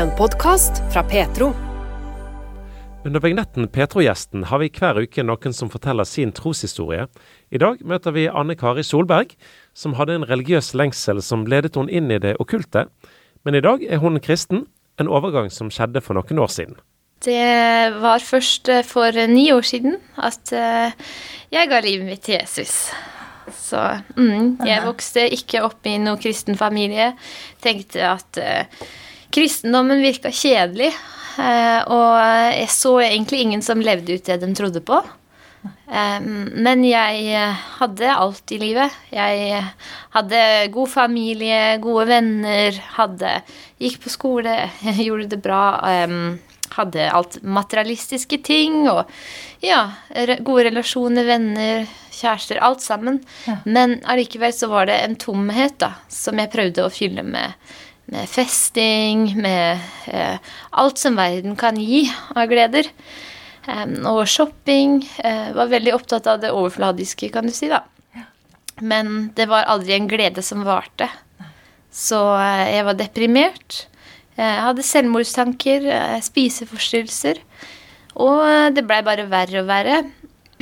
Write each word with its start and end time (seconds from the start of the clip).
En 0.00 0.10
podkast 0.16 0.72
fra 0.92 1.02
Petro. 1.02 1.50
Under 3.04 3.20
vignetten 3.20 3.68
Petro-gjesten 3.68 4.46
har 4.48 4.62
vi 4.62 4.70
hver 4.72 4.96
uke 5.02 5.20
noen 5.28 5.52
som 5.52 5.68
forteller 5.68 6.08
sin 6.08 6.30
troshistorie. 6.32 7.02
I 7.52 7.60
dag 7.60 7.82
møter 7.84 8.14
vi 8.16 8.24
Anne 8.32 8.56
Kari 8.56 8.80
Solberg, 8.80 9.34
som 9.76 9.98
hadde 9.98 10.14
en 10.16 10.24
religiøs 10.30 10.70
lengsel 10.72 11.20
som 11.20 11.44
ledet 11.44 11.76
hun 11.76 11.92
inn 11.92 12.08
i 12.08 12.16
det 12.16 12.32
okkulte. 12.40 12.86
Men 13.44 13.58
i 13.58 13.60
dag 13.66 13.84
er 13.84 14.00
hun 14.00 14.16
kristen, 14.24 14.64
en 14.96 15.12
overgang 15.12 15.52
som 15.52 15.68
skjedde 15.68 16.00
for 16.00 16.16
noen 16.16 16.40
år 16.46 16.54
siden. 16.54 16.80
Det 17.20 17.92
var 18.00 18.24
først 18.24 18.72
eh, 18.72 18.80
for 18.88 19.20
ni 19.28 19.50
år 19.52 19.68
siden 19.68 20.00
at 20.16 20.54
eh, 20.56 20.96
jeg 21.52 21.68
ga 21.68 21.82
livet 21.84 22.08
mitt 22.08 22.24
til 22.24 22.38
Jesus. 22.38 22.88
Så 23.52 23.84
mm, 24.16 24.64
jeg 24.64 24.80
vokste 24.88 25.28
ikke 25.36 25.60
opp 25.68 25.84
i 25.84 25.98
noen 26.00 26.24
kristen 26.24 26.56
familie. 26.56 27.12
Tenkte 27.60 28.08
at 28.14 28.40
uh, 28.40 28.86
kristendommen 29.32 30.02
virka 30.02 30.32
kjedelig. 30.34 30.92
Uh, 31.38 31.80
og 31.88 32.14
jeg 32.56 32.68
så 32.74 32.96
egentlig 33.06 33.44
ingen 33.44 33.64
som 33.64 33.82
levde 33.82 34.18
ut 34.18 34.26
det 34.26 34.40
de 34.42 34.50
trodde 34.56 34.82
på. 34.84 35.00
Um, 35.90 36.48
men 36.64 36.84
jeg 36.86 37.40
hadde 37.80 38.12
alt 38.12 38.52
i 38.54 38.60
livet. 38.60 38.94
Jeg 39.12 39.62
hadde 40.14 40.42
god 40.72 40.92
familie, 40.92 41.78
gode 41.82 42.06
venner, 42.10 42.78
hadde 42.96 43.40
Gikk 43.80 44.02
på 44.04 44.12
skole, 44.12 44.56
gjorde 45.06 45.30
det 45.34 45.40
bra. 45.44 45.64
Hadde 46.70 47.08
alt 47.10 47.40
materialistiske 47.42 48.38
ting 48.46 48.84
og 48.88 49.08
ja, 49.64 49.82
gode 50.46 50.68
relasjoner, 50.68 51.26
venner, 51.26 51.88
kjærester, 52.14 52.60
alt 52.62 52.84
sammen. 52.84 53.20
Men 53.64 53.98
allikevel 54.08 54.52
så 54.54 54.70
var 54.70 54.88
det 54.90 55.00
en 55.04 55.16
tomhet 55.20 55.78
da, 55.82 55.94
som 56.12 56.40
jeg 56.40 56.52
prøvde 56.52 56.84
å 56.84 56.92
fylle 56.92 57.24
med, 57.26 57.56
med 58.10 58.28
festing, 58.28 59.28
med 59.38 59.78
eh, 60.10 60.38
alt 60.70 60.98
som 60.98 61.18
verden 61.18 61.56
kan 61.58 61.78
gi 61.78 62.04
av 62.34 62.48
gleder. 62.50 62.88
Um, 63.68 63.98
og 64.08 64.24
shopping. 64.30 65.02
Uh, 65.20 65.52
var 65.54 65.70
veldig 65.70 65.94
opptatt 65.94 66.26
av 66.30 66.40
det 66.42 66.50
overfladiske, 66.54 67.28
kan 67.30 67.46
du 67.46 67.54
si, 67.54 67.68
da. 67.70 67.84
Ja. 68.16 68.24
Men 68.80 69.30
det 69.36 69.46
var 69.50 69.68
aldri 69.70 69.94
en 69.94 70.08
glede 70.10 70.42
som 70.42 70.64
varte. 70.66 71.10
Så 71.92 72.18
uh, 72.34 72.66
jeg 72.66 72.86
var 72.88 72.98
deprimert. 72.98 73.84
Jeg 74.40 74.62
hadde 74.64 74.84
selvmordstanker, 74.86 75.84
eh, 75.92 76.20
spiseforstyrrelser. 76.24 77.42
Og 78.24 78.72
det 78.72 78.86
blei 78.88 79.02
bare 79.04 79.26
verre 79.28 79.60
og 79.60 79.66
verre 79.68 79.98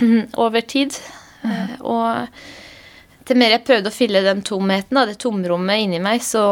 over 0.45 0.65
tid. 0.67 0.97
Mm. 1.45 1.77
Og 1.87 2.41
til 3.29 3.37
mer 3.37 3.53
jeg 3.53 3.65
prøvde 3.67 3.91
å 3.91 3.95
fylle 3.95 4.23
den 4.25 4.41
tomheten, 4.47 4.99
det 5.09 5.19
tomrommet 5.21 5.83
inni 5.85 6.01
meg, 6.01 6.23
så, 6.25 6.43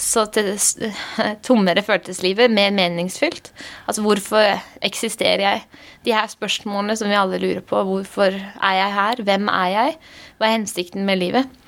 så 0.00 0.26
til, 0.34 0.50
tommere 1.46 1.84
føltes 1.86 2.20
livet, 2.24 2.52
mer 2.52 2.74
meningsfylt. 2.76 3.50
Altså 3.88 4.04
hvorfor 4.04 4.60
eksisterer 4.84 5.44
jeg? 5.46 5.62
De 6.04 6.12
her 6.12 6.28
spørsmålene 6.28 6.96
som 7.00 7.08
vi 7.08 7.16
alle 7.16 7.40
lurer 7.40 7.62
på. 7.64 7.80
Hvorfor 7.88 8.36
er 8.36 8.74
jeg 8.76 8.96
her? 8.98 9.22
Hvem 9.24 9.48
er 9.52 9.70
jeg? 9.72 9.94
Hva 10.36 10.48
er 10.48 10.56
hensikten 10.58 11.06
med 11.08 11.22
livet? 11.22 11.60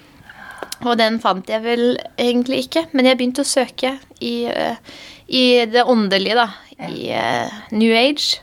Og 0.84 0.98
den 1.00 1.16
fant 1.22 1.48
jeg 1.48 1.64
vel 1.64 1.86
egentlig 2.20 2.66
ikke, 2.66 2.84
men 2.92 3.08
jeg 3.08 3.16
begynte 3.16 3.44
å 3.44 3.48
søke 3.48 3.94
i, 4.20 4.34
i 5.32 5.44
det 5.72 5.86
åndelige, 5.88 6.36
da. 6.36 6.50
I 6.76 7.08
uh, 7.16 7.56
New 7.72 7.94
Age. 7.96 8.42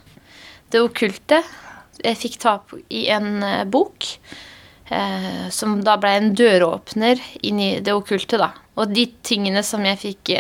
Det 0.74 0.82
okkulte. 0.82 1.44
Jeg 2.02 2.18
fikk 2.18 2.40
ta 2.42 2.56
i 2.90 3.06
en 3.14 3.46
uh, 3.46 3.62
bok 4.90 5.52
som 5.54 5.78
da 5.82 5.96
ble 5.98 6.10
en 6.18 6.34
døråpner 6.36 7.22
inn 7.48 7.60
i 7.64 7.70
det 7.82 7.94
okkulte, 7.96 8.38
da. 8.38 8.50
Og 8.76 8.92
de 8.92 9.08
tingene 9.26 9.64
som 9.64 9.86
jeg 9.86 10.00
fikk 10.02 10.32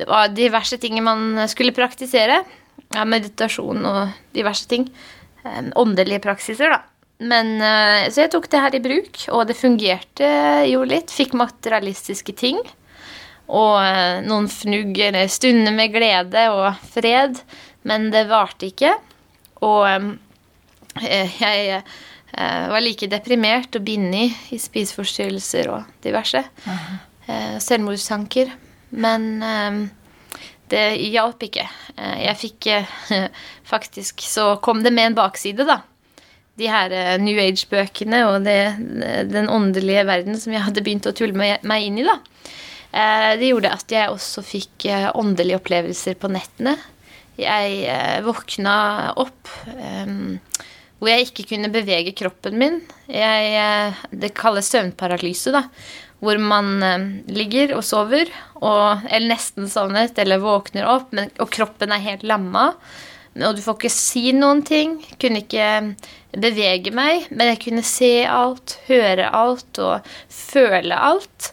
Det 0.00 0.08
var 0.08 0.32
diverse 0.32 0.78
ting 0.80 0.96
man 1.04 1.38
skulle 1.48 1.76
praktisere. 1.76 2.40
Ja, 2.94 3.04
meditasjon 3.04 3.84
og 3.86 4.14
diverse 4.34 4.66
ting. 4.68 4.88
åndelige 5.76 6.20
praksiser, 6.20 6.70
da. 6.70 6.82
Men, 7.20 7.60
eh, 7.60 8.08
så 8.08 8.24
jeg 8.24 8.32
tok 8.32 8.48
det 8.48 8.60
her 8.64 8.76
i 8.76 8.80
bruk, 8.80 9.18
og 9.28 9.46
det 9.50 9.58
fungerte 9.58 10.28
jo 10.70 10.84
litt. 10.88 11.12
Fikk 11.12 11.34
materialistiske 11.36 12.32
ting. 12.32 12.60
Og 13.50 13.76
eh, 13.82 14.20
noen 14.24 14.48
fnugg 14.48 14.96
eller 15.04 15.28
stunder 15.28 15.74
med 15.76 15.92
glede 15.92 16.46
og 16.54 16.80
fred. 16.94 17.42
Men 17.84 18.08
det 18.14 18.24
varte 18.30 18.70
ikke. 18.70 18.94
Og 19.66 19.84
eh, 21.04 21.82
jeg 22.30 22.70
var 22.72 22.82
like 22.84 23.08
deprimert 23.10 23.76
og 23.76 23.84
bindet 23.84 24.36
i 24.54 24.58
spiseforstyrrelser 24.60 25.70
og 25.74 25.88
diverse. 26.04 26.44
Uh. 26.66 26.90
Selvmordstanker. 27.62 28.48
Men 28.90 29.26
det 30.70 30.84
hjalp 30.98 31.44
ikke. 31.46 31.66
Jeg 31.94 32.38
fikk 32.40 32.66
faktisk 33.72 34.24
Så 34.26 34.56
kom 34.64 34.82
det 34.82 34.90
med 34.90 35.12
en 35.12 35.18
bakside, 35.20 35.66
da 35.68 35.76
de 36.60 36.68
her 36.70 36.94
eh, 36.94 37.16
New 37.22 37.38
Age-bøkene 37.40 38.24
og 38.28 38.46
det, 38.46 38.60
den 39.30 39.50
åndelige 39.52 40.04
verden 40.08 40.38
som 40.40 40.54
jeg 40.54 40.64
hadde 40.66 40.84
begynt 40.84 41.08
å 41.08 41.14
tulle 41.16 41.36
meg 41.36 41.86
inn 41.86 42.00
i, 42.00 42.06
da. 42.06 42.18
Eh, 42.90 43.32
det 43.40 43.52
gjorde 43.52 43.74
at 43.76 43.94
jeg 43.94 44.12
også 44.12 44.44
fikk 44.46 44.88
eh, 44.90 45.10
åndelige 45.16 45.60
opplevelser 45.60 46.18
på 46.20 46.32
nettene. 46.32 46.76
Jeg 47.40 48.20
våkna 48.20 48.72
opp 49.16 49.48
hvor 51.00 51.10
jeg 51.10 51.26
ikke 51.26 51.48
kunne 51.54 51.72
bevege 51.72 52.14
kroppen 52.16 52.58
min. 52.60 52.78
Jeg, 53.08 53.94
det 54.12 54.34
kalles 54.36 54.68
søvnparalyse, 54.70 55.52
da. 55.56 55.64
Hvor 56.20 56.36
man 56.36 57.22
ligger 57.32 57.72
og 57.78 57.84
sover, 57.88 58.28
og, 58.60 59.06
eller 59.08 59.30
nesten 59.32 59.70
sovnet, 59.72 60.18
eller 60.20 60.42
våkner 60.42 60.84
opp, 60.92 61.14
men, 61.16 61.32
og 61.40 61.48
kroppen 61.56 61.96
er 61.96 62.04
helt 62.04 62.26
lamma. 62.28 62.74
Og 63.38 63.56
du 63.56 63.62
får 63.64 63.78
ikke 63.78 63.92
si 63.94 64.30
noen 64.36 64.60
ting. 64.66 64.98
Kunne 65.22 65.40
ikke 65.44 65.94
bevege 66.36 66.92
meg, 66.94 67.30
men 67.32 67.54
jeg 67.54 67.62
kunne 67.64 67.84
se 67.86 68.12
alt, 68.28 68.76
høre 68.90 69.30
alt 69.32 69.80
og 69.80 70.12
føle 70.28 70.98
alt. 70.98 71.52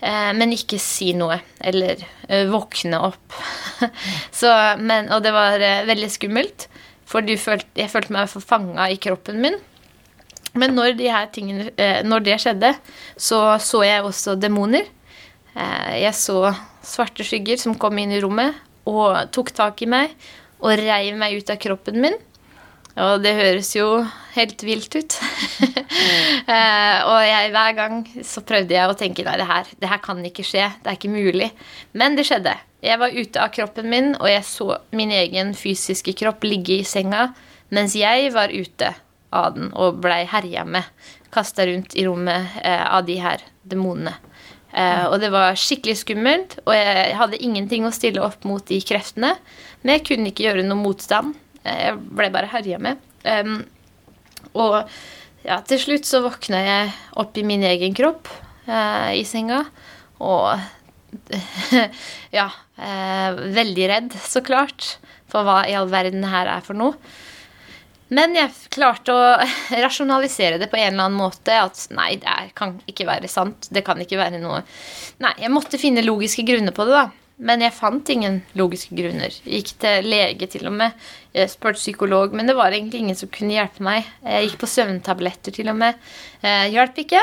Eh, 0.00 0.32
men 0.38 0.54
ikke 0.54 0.78
si 0.78 1.10
noe 1.18 1.40
eller 1.58 1.98
eh, 2.28 2.46
våkne 2.50 3.00
opp. 3.10 3.38
Så, 4.40 4.50
men, 4.78 5.10
og 5.14 5.24
det 5.24 5.32
var 5.34 5.58
uh, 5.58 5.86
veldig 5.88 6.10
skummelt, 6.12 6.68
for 7.08 7.24
følte, 7.40 7.68
jeg 7.78 7.90
følte 7.92 8.14
meg 8.14 8.28
fanga 8.44 8.88
i 8.92 8.98
kroppen 9.00 9.40
min. 9.42 9.56
Men 10.58 10.74
når, 10.76 10.96
de 10.98 11.08
tingene, 11.32 11.70
uh, 11.78 12.00
når 12.04 12.24
det 12.26 12.38
skjedde, 12.42 12.72
så 13.16 13.58
så 13.62 13.82
jeg 13.86 14.04
også 14.04 14.36
demoner. 14.40 14.86
jeg 15.98 16.14
så 16.14 16.52
svarte 16.84 17.24
skygger 17.26 17.58
som 17.60 17.74
kom 17.74 17.98
inn 17.98 18.12
i 18.14 18.20
rommet 18.22 18.54
og 18.88 19.32
tok 19.34 19.50
tak 19.56 19.82
i 19.82 19.88
meg 19.90 20.12
og 20.60 20.78
reiv 20.78 21.16
meg 21.18 21.38
ut 21.40 21.50
av 21.50 21.58
kroppen 21.60 22.00
min. 22.02 22.16
Og 22.98 23.22
det 23.22 23.34
høres 23.38 23.70
jo 23.76 23.88
helt 24.34 24.62
vilt 24.66 24.94
ut. 24.98 25.16
uh, 25.18 26.98
og 27.10 27.18
jeg, 27.22 27.50
hver 27.54 27.74
gang 27.76 28.00
så 28.26 28.42
prøvde 28.46 28.74
jeg 28.74 28.90
å 28.90 28.96
tenke 28.98 29.26
nei, 29.26 29.36
det 29.40 29.48
her, 29.48 29.70
det 29.78 29.90
her 29.90 30.00
kan 30.04 30.22
ikke 30.26 30.46
skje. 30.46 30.66
Det 30.82 30.92
er 30.92 30.98
ikke 30.98 31.12
mulig. 31.12 31.50
Men 31.98 32.18
det 32.18 32.26
skjedde. 32.28 32.56
Jeg 32.84 33.00
var 33.00 33.14
ute 33.14 33.42
av 33.42 33.52
kroppen 33.54 33.88
min, 33.90 34.12
og 34.18 34.28
jeg 34.30 34.46
så 34.46 34.70
min 34.94 35.12
egen 35.14 35.50
fysiske 35.58 36.14
kropp 36.18 36.46
ligge 36.46 36.78
i 36.78 36.86
senga 36.86 37.32
mens 37.74 37.92
jeg 37.98 38.30
var 38.32 38.48
ute 38.54 38.94
av 39.34 39.56
den 39.56 39.72
og 39.76 39.98
blei 40.00 40.22
herja 40.30 40.62
med. 40.64 40.86
Kasta 41.34 41.66
rundt 41.68 41.96
i 41.98 42.06
rommet 42.06 42.54
uh, 42.62 42.86
av 42.96 43.04
de 43.08 43.18
her 43.20 43.42
demonene. 43.68 44.14
Uh, 44.68 45.08
og 45.10 45.18
det 45.20 45.30
var 45.32 45.56
skikkelig 45.58 45.98
skummelt, 46.02 46.58
og 46.66 46.74
jeg 46.76 47.16
hadde 47.18 47.40
ingenting 47.44 47.86
å 47.88 47.92
stille 47.92 48.22
opp 48.24 48.44
mot 48.48 48.64
de 48.68 48.78
kreftene. 48.84 49.34
Men 49.82 49.96
jeg 49.96 50.06
kunne 50.10 50.32
ikke 50.32 50.46
gjøre 50.48 50.64
noe 50.66 50.80
motstand. 50.80 51.36
Jeg 51.68 51.98
ble 52.18 52.30
bare 52.34 52.50
herja 52.52 52.80
med. 52.82 53.00
Um, 53.24 53.60
og 54.58 54.80
ja, 55.46 55.60
til 55.68 55.80
slutt 55.82 56.08
så 56.08 56.22
våkna 56.24 56.62
jeg 56.64 56.90
opp 57.20 57.38
i 57.38 57.46
min 57.46 57.64
egen 57.66 57.94
kropp 57.96 58.30
uh, 58.68 59.10
i 59.14 59.24
senga. 59.28 59.62
Og 60.24 60.58
ja, 62.38 62.48
uh, 62.50 63.40
veldig 63.54 63.88
redd, 63.92 64.18
så 64.24 64.42
klart, 64.44 64.96
for 65.30 65.46
hva 65.46 65.62
i 65.68 65.76
all 65.78 65.90
verden 65.92 66.26
her 66.28 66.50
er 66.58 66.64
for 66.64 66.78
noe. 66.78 66.96
Men 68.14 68.32
jeg 68.36 68.54
klarte 68.72 69.12
å 69.12 69.24
rasjonalisere 69.84 70.60
det 70.60 70.70
på 70.72 70.78
en 70.80 70.94
eller 70.94 71.08
annen 71.08 71.20
måte. 71.20 71.54
At 71.60 71.86
nei, 71.94 72.14
det 72.20 72.54
kan 72.58 72.78
ikke 72.88 73.08
være 73.08 73.30
sant. 73.30 73.68
Det 73.72 73.84
kan 73.86 74.00
ikke 74.00 74.20
være 74.20 74.40
noe 74.42 74.62
Nei, 75.22 75.34
jeg 75.42 75.50
måtte 75.50 75.80
finne 75.80 76.04
logiske 76.04 76.44
grunner 76.46 76.74
på 76.74 76.86
det, 76.88 76.94
da. 76.94 77.27
Men 77.38 77.62
jeg 77.62 77.76
fant 77.76 78.08
ingen 78.10 78.40
logiske 78.58 78.96
grunner. 78.98 79.34
Jeg 79.44 79.62
gikk 79.62 79.76
til 79.84 80.08
lege 80.10 80.48
til 80.50 80.66
og 80.66 80.74
med. 80.80 81.10
Jeg 81.36 81.52
spurte 81.52 81.78
psykolog, 81.78 82.34
men 82.34 82.50
det 82.50 82.56
var 82.58 82.74
egentlig 82.74 83.04
ingen 83.04 83.18
som 83.18 83.30
kunne 83.30 83.54
hjelpe 83.54 83.84
meg. 83.86 84.08
Jeg 84.24 84.48
gikk 84.48 84.56
på 84.64 84.70
søvntabletter 84.72 85.54
til 85.54 85.70
og 85.70 85.78
med. 85.78 86.00
Eh, 86.42 86.66
hjalp 86.74 86.98
ikke. 87.04 87.22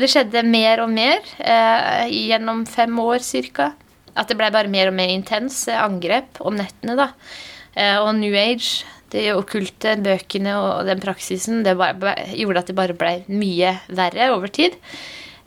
Det 0.00 0.08
skjedde 0.10 0.42
mer 0.48 0.82
og 0.82 0.90
mer 0.90 1.20
eh, 1.38 2.10
gjennom 2.10 2.64
fem 2.66 2.98
år 2.98 3.22
ca. 3.22 3.70
At 4.18 4.28
det 4.28 4.36
ble 4.40 4.50
bare 4.52 4.72
mer 4.72 4.90
og 4.90 4.98
mer 4.98 5.14
intense 5.14 5.78
angrep 5.78 6.42
om 6.42 6.58
nettene. 6.58 6.98
da. 6.98 7.12
Eh, 7.78 7.96
og 8.02 8.16
New 8.18 8.34
Age, 8.34 8.82
de 9.14 9.28
okkulte 9.36 9.94
bøkene 10.02 10.56
og 10.58 10.88
den 10.88 11.00
praksisen, 11.00 11.62
det 11.62 11.76
bare, 11.78 12.16
gjorde 12.34 12.64
at 12.64 12.70
det 12.72 12.78
bare 12.82 12.98
ble 12.98 13.18
mye 13.30 13.76
verre 13.92 14.32
over 14.34 14.50
tid. 14.50 14.74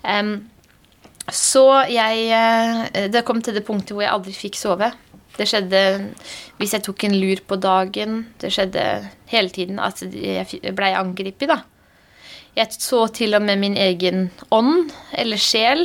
Um, 0.05 0.45
så 1.33 1.65
jeg 1.89 2.27
eh, 2.29 3.07
Det 3.09 3.25
kom 3.25 3.41
til 3.41 3.55
det 3.57 3.65
punktet 3.65 3.95
hvor 3.95 4.05
jeg 4.05 4.13
aldri 4.13 4.33
fikk 4.35 4.59
sove. 4.59 4.91
Det 5.35 5.47
skjedde 5.49 5.81
hvis 6.59 6.75
jeg 6.77 6.85
tok 6.85 7.05
en 7.07 7.17
lur 7.19 7.41
på 7.47 7.57
dagen. 7.59 8.21
Det 8.39 8.53
skjedde 8.53 8.83
hele 9.31 9.51
tiden 9.51 9.81
at 9.83 10.03
jeg 10.05 10.75
blei 10.77 10.93
angrepet, 10.95 11.49
da. 11.51 11.63
Jeg 12.55 12.71
så 12.77 13.01
til 13.11 13.35
og 13.35 13.43
med 13.43 13.59
min 13.59 13.75
egen 13.75 14.29
ånd, 14.55 14.93
eller 15.11 15.41
sjel, 15.41 15.83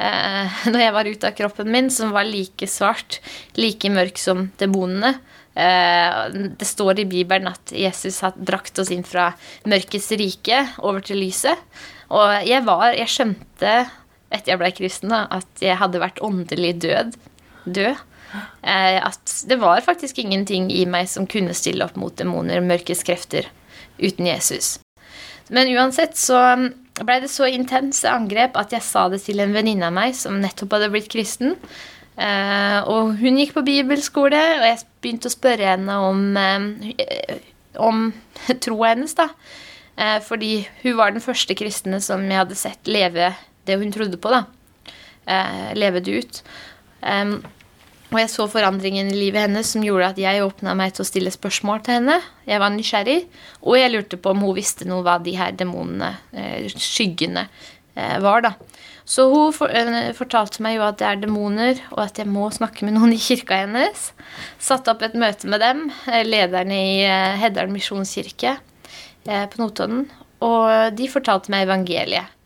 eh, 0.00 0.60
når 0.72 0.84
jeg 0.84 0.94
var 0.96 1.10
ute 1.10 1.28
av 1.28 1.36
kroppen 1.36 1.68
min, 1.74 1.90
som 1.92 2.14
var 2.16 2.28
like 2.28 2.70
svart, 2.70 3.20
like 3.60 3.92
mørk 3.92 4.20
som 4.20 4.46
demonene. 4.62 5.18
Eh, 5.58 6.24
det 6.56 6.70
står 6.70 7.02
i 7.02 7.08
Bibelen 7.10 7.50
at 7.50 7.74
Jesus 7.74 8.22
har 8.24 8.38
drakt 8.38 8.78
oss 8.80 8.92
inn 8.94 9.04
fra 9.04 9.32
mørkets 9.68 10.12
rike 10.16 10.62
over 10.80 11.04
til 11.04 11.20
lyset. 11.26 11.60
Og 12.08 12.46
jeg 12.48 12.64
var 12.64 12.94
Jeg 12.96 13.10
skjønte 13.12 13.72
etter 14.28 14.52
jeg 14.52 14.60
ble 14.60 14.70
kristen, 14.76 15.12
da, 15.12 15.24
at 15.32 15.64
jeg 15.64 15.78
hadde 15.80 16.02
vært 16.02 16.20
åndelig 16.24 16.74
død. 16.84 17.16
Død. 17.64 18.04
Eh, 18.62 18.98
at 19.00 19.32
det 19.48 19.56
var 19.60 19.80
faktisk 19.84 20.18
ingenting 20.20 20.68
i 20.72 20.84
meg 20.88 21.08
som 21.08 21.28
kunne 21.30 21.56
stille 21.56 21.86
opp 21.86 21.96
mot 22.00 22.14
demoner, 22.16 22.60
mørkes 22.64 23.04
krefter, 23.06 23.48
uten 24.00 24.28
Jesus. 24.28 24.76
Men 25.48 25.70
uansett 25.72 26.18
så 26.20 26.40
ble 26.98 27.20
det 27.22 27.30
så 27.32 27.48
intense 27.48 28.08
angrep 28.10 28.58
at 28.58 28.74
jeg 28.74 28.84
sa 28.84 29.06
det 29.08 29.22
til 29.24 29.40
en 29.40 29.54
venninne 29.54 29.86
av 29.88 29.94
meg 29.96 30.16
som 30.18 30.40
nettopp 30.42 30.76
hadde 30.76 30.90
blitt 30.92 31.08
kristen. 31.12 31.56
Eh, 32.18 32.80
og 32.90 33.16
hun 33.22 33.38
gikk 33.40 33.54
på 33.56 33.64
bibelskole, 33.64 34.42
og 34.58 34.66
jeg 34.66 34.84
begynte 35.00 35.30
å 35.30 35.36
spørre 35.36 35.72
henne 35.72 35.98
om, 36.04 36.24
eh, 36.36 37.40
om 37.80 38.10
troa 38.64 38.92
hennes, 38.92 39.16
da. 39.16 39.30
Fordi 40.22 40.60
hun 40.84 40.92
var 40.94 41.10
den 41.10 41.18
første 41.18 41.56
kristne 41.58 41.98
som 41.98 42.20
jeg 42.22 42.38
hadde 42.38 42.54
sett 42.54 42.86
leve 42.86 43.32
det 43.68 43.78
hun 43.80 43.92
trodde 43.94 44.18
på, 44.20 44.32
da. 44.32 44.44
Leve 45.76 46.00
det 46.00 46.18
ut. 46.22 46.42
Og 48.08 48.16
jeg 48.22 48.30
så 48.32 48.46
forandringen 48.48 49.10
i 49.12 49.18
livet 49.18 49.44
hennes 49.44 49.68
som 49.74 49.82
gjorde 49.84 50.14
at 50.14 50.20
jeg 50.20 50.40
åpna 50.40 50.72
meg 50.78 50.94
til 50.96 51.04
å 51.04 51.08
stille 51.08 51.32
spørsmål 51.32 51.82
til 51.84 51.98
henne. 51.98 52.16
Jeg 52.48 52.60
var 52.62 52.72
nysgjerrig, 52.72 53.18
og 53.60 53.76
jeg 53.76 53.92
lurte 53.92 54.16
på 54.16 54.32
om 54.32 54.46
hun 54.46 54.56
visste 54.56 54.88
noe 54.88 55.04
hva 55.04 55.18
de 55.20 55.34
her 55.36 55.52
demonene, 55.58 56.14
eh, 56.32 56.70
skyggene, 56.72 57.44
eh, 57.94 58.14
var, 58.24 58.46
da. 58.46 58.54
Så 59.08 59.26
hun 59.28 59.52
eh, 59.68 60.14
fortalte 60.16 60.64
meg 60.64 60.78
jo 60.78 60.86
at 60.86 61.02
det 61.02 61.08
er 61.10 61.20
demoner, 61.20 61.82
og 61.92 62.00
at 62.06 62.22
jeg 62.22 62.32
må 62.32 62.48
snakke 62.54 62.88
med 62.88 62.96
noen 62.96 63.12
i 63.12 63.20
kirka 63.20 63.60
hennes. 63.66 64.08
Satte 64.56 64.94
opp 64.94 65.04
et 65.04 65.18
møte 65.18 65.44
med 65.52 65.60
dem, 65.60 65.84
lederne 66.24 66.80
i 66.80 67.04
Heddalen 67.42 67.76
misjonskirke 67.76 68.56
på 69.28 69.60
Notodden, 69.60 70.06
og 70.40 70.96
de 70.96 71.12
fortalte 71.12 71.52
meg 71.52 71.68
evangeliet 71.68 72.37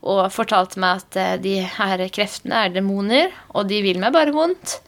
og 0.00 0.30
fortalte 0.32 0.80
meg 0.80 1.02
at 1.02 1.18
eh, 1.20 1.36
de 1.42 1.54
her 1.76 2.02
kreftene 2.14 2.64
er 2.66 2.74
demoner, 2.74 3.34
og 3.52 3.68
de 3.68 3.82
vil 3.84 4.00
meg 4.00 4.14
bare 4.16 4.34
vondt, 4.34 4.78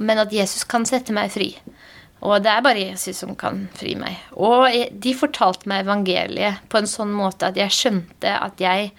men 0.00 0.22
at 0.22 0.32
Jesus 0.32 0.64
kan 0.68 0.86
sette 0.88 1.14
meg 1.14 1.32
fri. 1.34 1.50
Og 2.22 2.38
det 2.44 2.52
er 2.52 2.62
bare 2.62 2.84
Jesus 2.84 3.18
som 3.18 3.34
kan 3.38 3.64
fri 3.74 3.96
meg. 3.98 4.14
Og 4.38 4.70
de 5.02 5.14
fortalte 5.18 5.68
meg 5.70 5.82
evangeliet 5.82 6.62
på 6.70 6.78
en 6.78 6.88
sånn 6.88 7.10
måte 7.14 7.50
at 7.50 7.58
jeg 7.58 7.74
skjønte 7.74 8.36
at 8.38 8.62
jeg, 8.62 8.92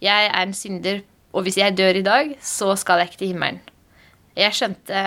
jeg 0.00 0.28
er 0.30 0.38
en 0.38 0.54
synder, 0.54 1.02
og 1.34 1.46
hvis 1.46 1.58
jeg 1.58 1.76
dør 1.78 1.98
i 1.98 2.06
dag, 2.06 2.32
så 2.42 2.72
skal 2.78 3.02
jeg 3.02 3.10
ikke 3.10 3.20
til 3.24 3.34
himmelen. 3.34 3.60
Jeg 4.38 4.54
skjønte 4.56 5.02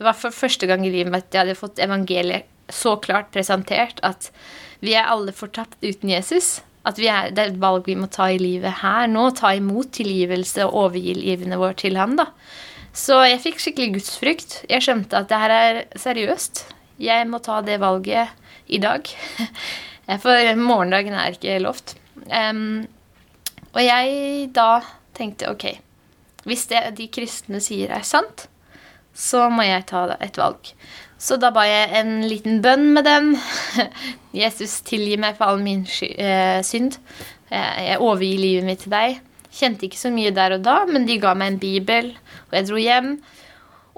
Det 0.00 0.06
var 0.06 0.16
for 0.16 0.32
første 0.32 0.64
gang 0.64 0.86
i 0.86 0.90
livet 0.90 1.12
at 1.12 1.34
jeg 1.34 1.42
hadde 1.42 1.58
fått 1.58 1.82
evangeliet 1.82 2.46
så 2.72 2.94
klart 3.02 3.32
presentert 3.34 3.98
at 4.06 4.30
vi 4.80 4.94
er 4.96 5.10
alle 5.10 5.34
fortapt 5.36 5.76
uten 5.84 6.08
Jesus. 6.08 6.62
At 6.88 6.98
er, 6.98 7.30
det 7.34 7.42
er 7.42 7.52
et 7.52 7.60
valg 7.60 7.84
vi 7.88 7.96
må 7.98 8.08
ta 8.12 8.30
i 8.32 8.40
livet 8.40 8.80
her 8.80 9.08
nå. 9.10 9.28
Ta 9.36 9.52
imot 9.56 9.92
tilgivelse 9.98 10.64
og 10.66 10.86
overgi 10.86 11.14
livene 11.18 11.58
våre 11.60 11.76
til 11.78 11.98
Han. 12.00 12.16
da. 12.20 12.30
Så 12.96 13.20
jeg 13.28 13.42
fikk 13.44 13.60
skikkelig 13.62 13.92
gudsfrykt. 13.98 14.56
Jeg 14.70 14.82
skjønte 14.82 15.20
at 15.20 15.28
det 15.30 15.40
her 15.42 15.54
er 15.54 15.82
seriøst. 16.00 16.64
Jeg 17.00 17.28
må 17.30 17.38
ta 17.44 17.60
det 17.62 17.78
valget 17.80 18.32
i 18.66 18.80
dag. 18.82 19.06
For 20.24 20.54
morgendagen 20.58 21.14
er 21.14 21.36
ikke 21.36 21.60
lovt. 21.62 21.94
Um, 22.26 22.88
og 23.70 23.82
jeg 23.84 24.48
da 24.54 24.80
tenkte 25.14 25.50
ok, 25.52 25.66
hvis 26.48 26.66
det 26.70 26.82
de 26.98 27.06
kristne 27.12 27.60
sier 27.62 27.92
er 27.94 28.02
sant, 28.06 28.48
så 29.16 29.48
må 29.52 29.66
jeg 29.66 29.86
ta 29.90 30.06
et 30.20 30.38
valg. 30.40 30.72
Så 31.20 31.36
da 31.36 31.50
ba 31.52 31.66
jeg 31.68 31.90
en 32.00 32.22
liten 32.24 32.62
bønn 32.64 32.94
med 32.96 33.04
dem. 33.04 33.34
Jesus, 34.42 34.78
tilgi 34.86 35.18
meg 35.20 35.36
for 35.36 35.52
all 35.52 35.60
min 35.64 35.82
eh, 35.84 36.62
synd. 36.64 36.96
Eh, 37.50 37.80
jeg 37.90 38.00
overgir 38.00 38.40
livet 38.40 38.68
mitt 38.68 38.82
til 38.86 38.94
deg. 38.94 39.20
Kjente 39.52 39.88
ikke 39.88 40.00
så 40.00 40.12
mye 40.14 40.32
der 40.32 40.56
og 40.56 40.64
da, 40.64 40.78
men 40.88 41.04
de 41.08 41.18
ga 41.20 41.34
meg 41.36 41.52
en 41.52 41.60
bibel, 41.60 42.12
og 42.48 42.56
jeg 42.56 42.68
dro 42.70 42.80
hjem. 42.80 43.12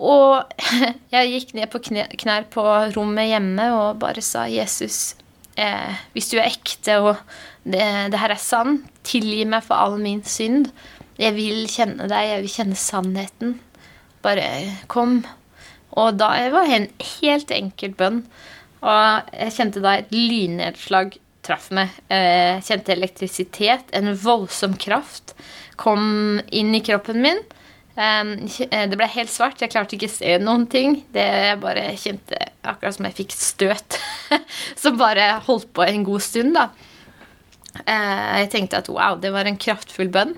Og 0.03 0.62
jeg 1.14 1.32
gikk 1.37 1.55
ned 1.59 1.70
på 1.70 1.82
knær 1.85 2.49
på 2.50 2.64
rommet 2.97 3.31
hjemme 3.31 3.69
og 3.76 4.00
bare 4.03 4.25
sa, 4.25 4.49
Jesus, 4.50 5.14
eh, 5.55 6.00
hvis 6.17 6.32
du 6.32 6.41
er 6.41 6.49
ekte 6.49 6.99
og 7.05 7.14
det, 7.62 7.85
det, 8.11 8.19
her 8.19 8.35
er 8.35 8.43
sann, 8.43 8.81
tilgi 9.06 9.44
meg 9.47 9.62
for 9.67 9.79
all 9.79 10.00
min 10.00 10.25
synd. 10.26 10.73
Jeg 11.20 11.37
vil 11.37 11.69
kjenne 11.70 12.09
deg, 12.11 12.32
jeg 12.32 12.43
vil 12.43 12.56
kjenne 12.56 12.79
sannheten. 12.81 13.61
Bare 14.23 14.47
kom 14.93 15.21
og 15.99 16.17
da 16.17 16.31
var 16.53 16.69
det 16.69 16.77
en 16.77 16.89
helt 17.19 17.53
enkel 17.55 17.95
bønn. 17.97 18.23
Og 18.83 19.33
jeg 19.37 19.55
kjente 19.57 19.83
da 19.85 19.99
et 19.99 20.15
lynnedslag 20.15 21.19
traff 21.45 21.69
meg. 21.75 21.93
Jeg 22.11 22.63
kjente 22.67 22.95
elektrisitet, 22.95 23.91
en 23.93 24.13
voldsom 24.19 24.77
kraft, 24.81 25.35
kom 25.81 26.41
inn 26.55 26.73
i 26.75 26.83
kroppen 26.85 27.21
min. 27.25 27.43
Det 27.93 28.97
ble 28.97 29.09
helt 29.15 29.31
svart. 29.33 29.61
Jeg 29.61 29.73
klarte 29.75 29.99
ikke 29.99 30.09
å 30.09 30.15
se 30.15 30.39
noen 30.41 30.65
ting. 30.71 31.03
Det 31.13 31.59
bare 31.61 31.91
kjente 32.01 32.39
akkurat 32.65 32.97
som 32.97 33.11
jeg 33.11 33.19
fikk 33.21 33.37
støt. 33.37 33.99
Som 34.81 34.97
bare 34.97 35.43
holdt 35.45 35.69
på 35.77 35.85
en 35.85 36.07
god 36.07 36.23
stund, 36.25 36.57
da. 36.57 36.71
Jeg 37.85 38.49
tenkte 38.53 38.81
at 38.81 38.89
wow, 38.89 39.19
det 39.21 39.33
var 39.35 39.49
en 39.49 39.59
kraftfull 39.61 40.09
bønn. 40.15 40.33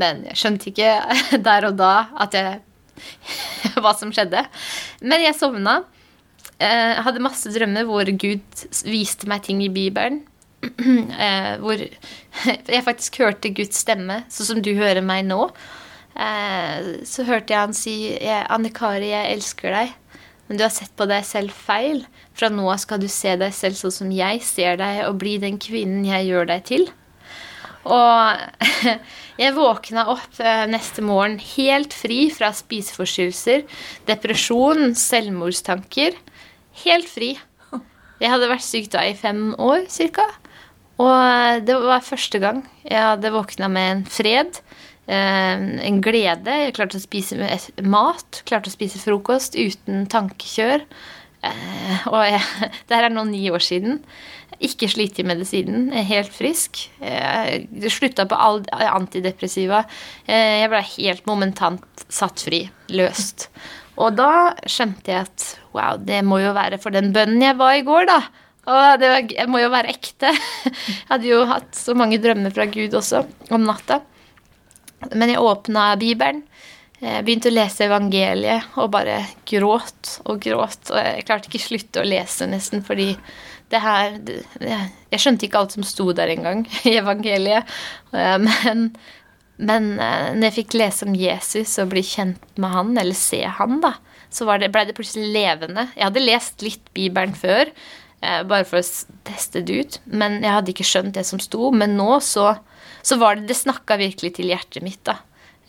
Men 0.00 0.22
jeg 0.30 0.38
skjønte 0.40 0.70
ikke 0.70 0.94
der 1.50 1.68
og 1.68 1.76
da 1.76 1.92
at 2.22 2.38
jeg 2.38 2.60
hva 3.82 3.94
som 3.96 4.12
skjedde. 4.14 4.44
Men 5.02 5.24
jeg 5.24 5.38
sovna. 5.38 5.80
Jeg 6.60 6.96
eh, 6.96 7.00
hadde 7.06 7.22
masse 7.24 7.48
drømmer 7.54 7.86
hvor 7.88 8.08
Gud 8.20 8.64
viste 8.84 9.28
meg 9.30 9.46
ting 9.46 9.62
i 9.64 9.72
Bibelen. 9.72 10.24
Eh, 11.20 11.54
hvor 11.60 11.80
jeg 12.74 12.84
faktisk 12.84 13.16
hørte 13.22 13.52
Guds 13.56 13.80
stemme, 13.80 14.18
sånn 14.32 14.48
som 14.48 14.60
du 14.64 14.74
hører 14.76 15.00
meg 15.04 15.24
nå. 15.28 15.46
Eh, 16.20 17.00
så 17.08 17.24
hørte 17.24 17.54
jeg 17.54 17.60
han 17.60 17.76
si 17.76 17.94
'Anne 18.20 18.72
Kari, 18.76 19.08
jeg 19.12 19.38
elsker 19.38 19.72
deg', 19.72 19.94
men 20.48 20.58
du 20.58 20.64
har 20.66 20.72
sett 20.74 20.92
på 20.98 21.08
deg 21.08 21.24
selv 21.24 21.54
feil. 21.54 22.04
Fra 22.36 22.50
nå 22.52 22.68
av 22.68 22.80
skal 22.82 23.00
du 23.00 23.08
se 23.08 23.36
deg 23.40 23.54
selv 23.56 23.78
sånn 23.80 23.96
som 24.02 24.12
jeg 24.12 24.42
ser 24.44 24.80
deg, 24.80 25.04
og 25.08 25.20
bli 25.22 25.38
den 25.40 25.56
kvinnen 25.62 26.04
jeg 26.08 26.28
gjør 26.28 26.50
deg 26.52 26.64
til. 26.68 26.88
Og 27.88 28.66
jeg 29.40 29.56
våkna 29.56 30.06
opp 30.12 30.40
eh, 30.42 30.66
neste 30.68 31.04
morgen 31.04 31.38
helt 31.54 31.94
fri 31.96 32.26
fra 32.34 32.52
spiseforstyrrelser, 32.56 33.64
depresjon, 34.10 34.92
selvmordstanker. 34.98 36.18
Helt 36.84 37.08
fri. 37.08 37.34
Jeg 38.20 38.32
hadde 38.34 38.50
vært 38.50 38.66
syk 38.66 38.90
da 38.92 39.06
i 39.08 39.16
fem 39.16 39.54
år 39.56 39.86
ca. 39.88 40.26
Og 41.00 41.64
det 41.64 41.76
var 41.80 42.04
første 42.04 42.40
gang 42.42 42.60
jeg 42.84 43.00
hadde 43.00 43.32
våkna 43.32 43.70
med 43.72 43.92
en 43.94 44.02
fred, 44.04 44.60
eh, 45.08 45.62
en 45.88 46.02
glede. 46.04 46.58
Jeg 46.66 46.76
klarte 46.76 47.00
å 47.00 47.04
spise 47.04 47.38
mat, 47.80 48.42
klarte 48.44 48.68
å 48.68 48.74
spise 48.74 49.00
frokost 49.00 49.56
uten 49.56 50.04
tankekjør. 50.12 50.84
Eh, 51.40 52.08
og 52.12 52.20
jeg, 52.28 52.44
det 52.88 52.98
her 52.98 53.08
er 53.08 53.14
nå 53.14 53.24
ni 53.30 53.46
år 53.48 53.64
siden. 53.64 54.02
Ikke 54.60 54.90
slitt 54.92 55.16
i 55.20 55.24
medisinen. 55.24 55.88
Helt 56.04 56.32
frisk. 56.36 56.82
Jeg 57.00 57.92
slutta 57.92 58.26
på 58.28 58.36
all 58.36 58.60
antidepressiva. 58.70 59.86
Jeg 60.28 60.68
ble 60.68 60.82
helt 60.98 61.24
momentant 61.30 62.04
satt 62.12 62.44
fri. 62.44 62.66
Løst. 62.92 63.48
Og 64.00 64.14
da 64.16 64.52
skjønte 64.68 65.12
jeg 65.12 65.26
at 65.28 65.46
wow, 65.76 65.96
det 66.00 66.20
må 66.28 66.42
jo 66.42 66.52
være 66.56 66.78
for 66.80 66.92
den 66.92 67.10
bønnen 67.14 67.42
jeg 67.44 67.56
var 67.58 67.74
i 67.76 67.84
går, 67.86 68.06
da. 68.08 68.20
Og 68.70 69.00
det 69.00 69.48
må 69.48 69.62
jo 69.62 69.72
være 69.72 69.94
ekte. 69.94 70.30
Jeg 70.30 71.08
hadde 71.08 71.28
jo 71.30 71.40
hatt 71.48 71.72
så 71.76 71.96
mange 71.96 72.20
drømmer 72.20 72.52
fra 72.54 72.68
Gud 72.70 72.94
også 72.96 73.24
om 73.50 73.64
natta. 73.64 74.02
Men 75.16 75.32
jeg 75.32 75.40
åpna 75.40 75.94
Bibelen. 76.00 76.44
Jeg 77.00 77.24
begynte 77.24 77.48
å 77.48 77.56
lese 77.56 77.86
evangeliet 77.86 78.76
og 78.76 78.90
bare 78.92 79.22
gråt 79.48 80.18
og 80.28 80.42
gråt. 80.44 80.90
Og 80.92 80.98
jeg 81.00 81.24
klarte 81.24 81.48
ikke 81.48 81.62
slutte 81.64 82.02
å 82.02 82.08
lese, 82.08 82.44
nesten, 82.50 82.84
fordi 82.84 83.14
det 83.70 83.80
her 83.84 84.18
Jeg 85.10 85.22
skjønte 85.22 85.46
ikke 85.46 85.62
alt 85.62 85.74
som 85.76 85.86
sto 85.86 86.10
der 86.16 86.32
engang 86.32 86.64
i 86.88 86.96
evangeliet. 87.00 87.70
Eh, 88.12 88.36
men, 88.42 88.90
men 89.58 89.90
eh, 89.98 90.30
når 90.36 90.48
jeg 90.48 90.58
fikk 90.60 90.78
lese 90.80 91.08
om 91.08 91.16
Jesus 91.16 91.76
og 91.82 91.92
bli 91.94 92.04
kjent 92.06 92.60
med 92.60 92.74
han, 92.74 92.94
eller 92.98 93.18
se 93.18 93.42
han, 93.58 93.80
da, 93.84 93.94
så 94.30 94.46
det, 94.62 94.70
ble 94.74 94.86
det 94.88 94.96
plutselig 94.98 95.32
levende. 95.34 95.88
Jeg 95.96 96.06
hadde 96.06 96.22
lest 96.22 96.62
litt 96.64 96.92
Bibelen 96.96 97.34
før, 97.36 97.70
eh, 98.22 98.42
bare 98.46 98.66
for 98.68 98.82
å 98.82 99.16
teste 99.26 99.62
det 99.66 99.80
ut, 99.80 99.98
men 100.06 100.38
jeg 100.44 100.54
hadde 100.54 100.74
ikke 100.74 100.86
skjønt 100.86 101.16
det 101.18 101.26
som 101.28 101.42
sto. 101.42 101.72
Men 101.74 101.98
nå 101.98 102.20
så, 102.24 102.52
så 103.02 103.18
var 103.20 103.38
det 103.38 103.50
Det 103.50 103.58
snakka 103.58 103.98
virkelig 104.00 104.36
til 104.38 104.52
hjertet 104.52 104.86
mitt, 104.86 105.02
da. 105.08 105.18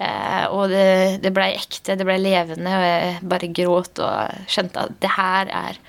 Eh, 0.01 0.45
og 0.49 0.69
det, 0.71 1.21
det 1.25 1.33
blei 1.33 1.51
ekte, 1.57 1.97
det 1.97 2.05
blei 2.07 2.17
levende, 2.21 2.71
og 2.73 2.85
jeg 2.85 3.17
bare 3.33 3.51
gråt 3.53 4.01
og 4.01 4.47
skjønte 4.49 4.87
at 4.87 4.95
det 5.03 5.11
her 5.17 5.51
er 5.65 5.81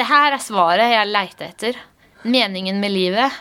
Det 0.00 0.06
her 0.08 0.32
er 0.32 0.40
svaret 0.40 0.94
jeg 0.94 1.08
leita 1.10 1.44
etter. 1.44 1.78
Meningen 2.24 2.78
med 2.80 2.92
livet. 2.94 3.34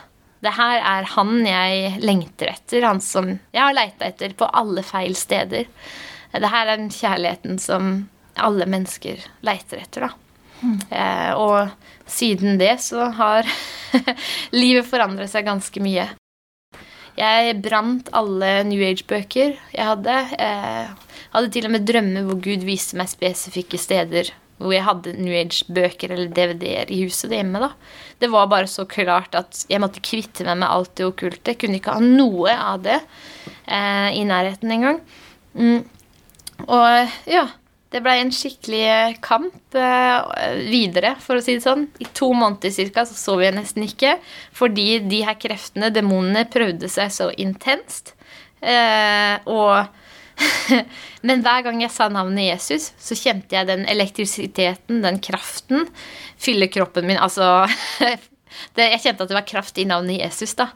Det 0.44 0.52
her 0.58 0.82
er 0.84 1.06
han 1.14 1.38
jeg 1.48 2.02
lengter 2.04 2.52
etter, 2.52 2.84
han 2.84 3.00
som 3.04 3.30
jeg 3.32 3.62
har 3.64 3.76
leita 3.76 4.10
etter 4.10 4.34
på 4.36 4.48
alle 4.60 4.84
feil 4.84 5.16
steder. 5.16 5.70
Det 6.36 6.50
her 6.52 6.66
er 6.68 6.82
den 6.82 6.92
kjærligheten 6.92 7.62
som 7.64 7.94
alle 8.36 8.68
mennesker 8.68 9.24
leiter 9.48 9.80
etter, 9.86 10.10
da. 10.10 10.12
Mm. 10.60 10.76
Eh, 10.92 11.32
og 11.40 12.12
siden 12.12 12.60
det 12.60 12.74
så 12.84 13.08
har 13.16 13.48
livet 14.62 14.88
forandret 14.88 15.32
seg 15.32 15.48
ganske 15.48 15.84
mye. 15.84 16.10
Jeg 17.20 17.56
brant 17.64 18.12
alle 18.16 18.52
New 18.68 18.84
Age-bøker 18.84 19.56
jeg 19.56 19.90
hadde. 19.94 20.20
Eh, 20.36 21.16
hadde 21.32 21.56
til 21.56 21.72
og 21.72 21.76
med 21.78 21.88
drømmer 21.88 22.28
hvor 22.28 22.44
Gud 22.44 22.68
viste 22.68 23.00
meg 23.00 23.12
spesifikke 23.12 23.80
steder 23.80 24.36
hvor 24.60 24.74
jeg 24.76 24.86
hadde 24.86 25.16
New 25.18 25.36
Age-bøker 25.36 26.14
eller 26.16 26.32
DVD-er 26.36 26.92
i 26.92 27.02
huset 27.06 27.32
hjemme. 27.34 27.62
da. 27.64 27.72
Det 28.20 28.30
var 28.32 28.50
bare 28.52 28.68
så 28.68 28.86
klart 28.90 29.36
at 29.40 29.64
jeg 29.72 29.82
måtte 29.82 30.04
kvitte 30.04 30.44
meg 30.48 30.60
med 30.62 30.70
alt 30.70 30.92
det 31.00 31.08
okkulte. 31.08 31.54
Jeg 31.54 31.62
kunne 31.62 31.80
ikke 31.80 31.96
ha 31.96 32.04
noe 32.04 32.56
av 32.56 32.84
det 32.84 33.00
eh, 33.00 34.10
i 34.20 34.26
nærheten 34.28 34.76
engang. 34.76 35.00
Mm. 35.56 35.88
Og 36.68 37.16
ja, 37.32 37.46
det 37.90 38.04
blei 38.06 38.20
en 38.22 38.34
skikkelig 38.36 39.18
kamp 39.26 39.78
eh, 39.80 40.60
videre, 40.70 41.16
for 41.24 41.40
å 41.40 41.44
si 41.44 41.56
det 41.58 41.66
sånn. 41.66 41.88
I 42.04 42.10
to 42.14 42.30
måneder 42.38 42.74
cirka 42.76 43.06
så 43.08 43.16
sov 43.18 43.42
jeg 43.42 43.56
nesten 43.56 43.88
ikke, 43.88 44.18
fordi 44.54 45.00
de 45.10 45.24
her 45.26 45.40
kreftene, 45.42 45.90
demonene, 45.96 46.46
prøvde 46.52 46.92
seg 46.92 47.16
så 47.16 47.32
intenst. 47.40 48.14
Eh, 48.60 49.40
og 49.50 49.88
Men 51.28 51.44
hver 51.46 51.66
gang 51.68 51.82
jeg 51.84 51.92
sa 51.94 52.10
navnet 52.12 52.48
Jesus, 52.48 52.92
så 53.00 53.18
kjente 53.18 53.58
jeg 53.58 53.70
den 53.70 53.86
elektrisiteten, 53.90 55.02
den 55.04 55.20
kraften, 55.24 55.88
fylle 56.40 56.70
kroppen 56.72 57.08
min. 57.10 57.20
Altså 57.20 57.68
det, 58.76 58.92
Jeg 58.96 59.02
kjente 59.04 59.26
at 59.26 59.32
det 59.32 59.40
var 59.40 59.50
kraft 59.50 59.82
i 59.82 59.88
navnet 59.90 60.22
Jesus, 60.22 60.56
da. 60.60 60.72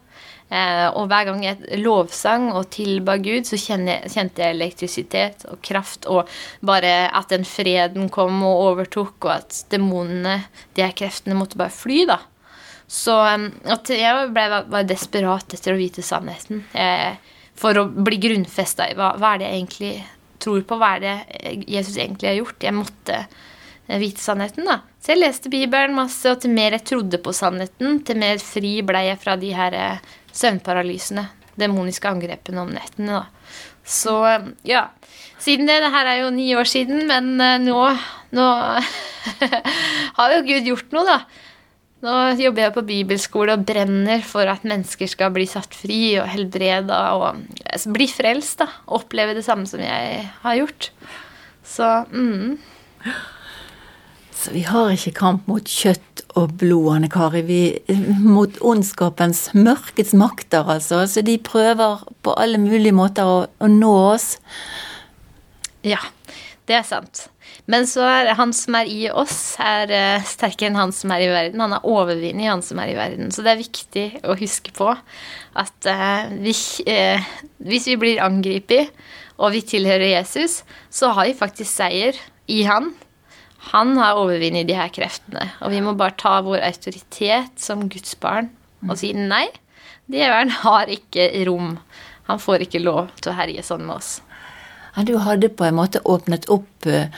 Eh, 0.54 0.88
og 0.94 1.08
hver 1.10 1.30
gang 1.30 1.40
jeg 1.46 1.80
lovsang 1.82 2.50
og 2.54 2.68
tilba 2.74 3.16
Gud, 3.22 3.48
så 3.48 3.58
kjente 3.58 4.44
jeg 4.44 4.54
elektrisitet 4.54 5.48
og 5.50 5.62
kraft, 5.66 6.06
og 6.06 6.30
bare 6.66 7.08
at 7.10 7.32
den 7.34 7.48
freden 7.48 8.12
kom 8.14 8.44
og 8.46 8.68
overtok, 8.68 9.16
og 9.24 9.32
at 9.40 9.64
demonene, 9.74 10.44
de 10.76 10.86
her 10.86 10.94
kreftene, 10.98 11.38
måtte 11.40 11.58
bare 11.60 11.74
fly, 11.74 12.04
da. 12.12 12.20
Så 12.92 13.16
eh, 13.32 13.96
jeg 13.98 14.34
ble, 14.36 14.50
var 14.70 14.90
desperat 14.90 15.56
etter 15.56 15.74
å 15.74 15.80
vite 15.80 16.06
sannheten. 16.06 16.66
Eh, 16.78 17.16
for 17.64 17.80
å 17.80 17.88
bli 17.88 18.20
grunnfesta 18.20 18.90
i 18.92 18.98
hva, 19.00 19.14
hva 19.20 19.34
er 19.34 19.42
det 19.42 19.50
jeg 19.50 19.62
egentlig 19.62 19.94
tror 20.44 20.64
på, 20.68 20.78
hva 20.80 20.96
er 20.98 21.04
det 21.04 21.16
Jesus 21.72 21.96
egentlig 21.96 22.30
har 22.30 22.40
gjort. 22.42 22.66
Jeg 22.66 22.76
måtte 22.76 23.20
vite 24.00 24.24
sannheten, 24.24 24.68
da. 24.68 24.82
Så 25.04 25.14
jeg 25.14 25.22
leste 25.22 25.52
Bibelen 25.52 25.96
masse, 25.96 26.28
og 26.32 26.42
til 26.44 26.54
mer 26.56 26.76
jeg 26.78 26.88
trodde 26.88 27.20
på 27.24 27.34
sannheten, 27.36 28.02
til 28.08 28.20
mer 28.20 28.42
fri 28.44 28.78
ble 28.86 29.06
jeg 29.10 29.22
fra 29.22 29.38
de 29.40 29.54
her 29.56 29.78
søvnparalysene. 30.36 31.28
Demoniske 31.60 32.10
angrepene 32.10 32.64
om 32.64 32.72
nettene, 32.74 33.22
da. 33.22 33.64
Så 33.84 34.16
ja. 34.68 34.88
Siden 35.44 35.68
det, 35.68 35.82
det 35.84 35.92
her 35.92 36.08
er 36.08 36.22
jo 36.22 36.32
ni 36.34 36.48
år 36.56 36.70
siden, 36.70 37.04
men 37.10 37.34
eh, 37.44 37.60
nå, 37.60 37.80
nå 38.38 38.46
har 40.18 40.36
jo 40.38 40.46
Gud 40.48 40.70
gjort 40.72 40.96
noe, 40.96 41.04
da. 41.10 41.18
Nå 42.04 42.14
jobber 42.36 42.66
jeg 42.66 42.76
på 42.76 42.84
bibelskole 42.88 43.56
og 43.56 43.64
brenner 43.68 44.24
for 44.28 44.50
at 44.52 44.66
mennesker 44.68 45.08
skal 45.08 45.32
bli 45.36 45.46
satt 45.48 45.76
fri 45.78 46.18
og 46.20 46.28
helbreda 46.34 46.98
og 47.16 47.30
altså, 47.64 47.94
bli 47.96 48.10
frelst, 48.12 48.58
da. 48.60 48.68
Oppleve 48.92 49.38
det 49.38 49.46
samme 49.46 49.70
som 49.70 49.80
jeg 49.80 50.26
har 50.44 50.58
gjort. 50.60 50.90
Så 51.64 51.94
mm. 52.12 52.58
Så 54.44 54.52
vi 54.52 54.66
har 54.68 54.92
ikke 54.92 55.14
kamp 55.16 55.46
mot 55.48 55.64
kjøtt 55.64 56.26
og 56.36 56.58
blod, 56.60 56.90
Anne 56.98 57.08
Kari. 57.08 57.46
Vi, 57.48 57.62
mot 58.20 58.58
ondskapens, 58.60 59.46
mørkets 59.56 60.12
makter, 60.20 60.68
altså. 60.68 61.06
Så 61.08 61.24
de 61.24 61.38
prøver 61.40 62.04
på 62.26 62.34
alle 62.36 62.60
mulige 62.60 62.92
måter 62.98 63.30
å, 63.30 63.38
å 63.48 63.70
nå 63.72 63.94
oss. 64.10 64.34
Ja, 65.88 66.02
det 66.70 66.78
er 66.78 66.86
sant. 66.88 67.26
Men 67.68 67.88
så 67.90 68.06
er 68.08 68.32
han 68.40 68.54
som 68.56 68.78
er 68.80 68.88
i 68.88 69.02
oss, 69.12 69.56
er 69.60 69.92
uh, 69.92 70.26
sterkere 70.28 70.72
enn 70.72 70.80
han 70.80 70.94
som 70.96 71.12
er 71.12 71.26
i 71.26 71.32
verden. 71.32 71.64
Han 71.64 71.76
er 71.76 71.88
overvinnet 71.88 72.46
i 72.46 72.50
han 72.52 72.64
som 72.64 72.80
er 72.80 72.94
i 72.94 72.98
verden. 72.98 73.34
Så 73.36 73.44
det 73.44 73.52
er 73.54 73.60
viktig 73.60 74.06
å 74.24 74.38
huske 74.40 74.72
på 74.76 74.94
at 74.94 75.90
uh, 75.90 76.32
vi, 76.40 76.56
uh, 76.88 77.32
hvis 77.68 77.90
vi 77.92 78.00
blir 78.00 78.24
angrepet, 78.24 78.94
og 79.42 79.56
vi 79.56 79.64
tilhører 79.66 80.14
Jesus, 80.14 80.62
så 80.94 81.12
har 81.18 81.28
vi 81.28 81.36
faktisk 81.36 81.72
seier 81.72 82.18
i 82.48 82.62
han. 82.70 82.92
Han 83.72 83.96
har 83.98 84.20
overvunnet 84.20 84.68
de 84.70 84.76
her 84.78 84.92
kreftene. 84.94 85.50
Og 85.64 85.74
vi 85.74 85.82
må 85.84 85.96
bare 86.00 86.16
ta 86.20 86.38
vår 86.46 86.64
autoritet 86.64 87.60
som 87.60 87.88
Guds 87.92 88.16
barn 88.22 88.52
og 88.84 89.00
si 89.00 89.14
nei. 89.16 89.48
Djevelen 90.12 90.52
har 90.64 90.92
ikke 90.92 91.30
rom. 91.48 91.78
Han 92.28 92.40
får 92.40 92.68
ikke 92.68 92.84
lov 92.84 93.10
til 93.20 93.32
å 93.32 93.38
herje 93.38 93.64
sånn 93.66 93.86
med 93.88 93.98
oss. 93.98 94.18
Ja, 94.96 95.04
du 95.04 95.16
hadde 95.18 95.50
på 95.50 95.66
en 95.66 95.78
måte 95.80 96.04
åpnet 96.06 96.50
opp 96.54 96.86
eh, 96.86 97.10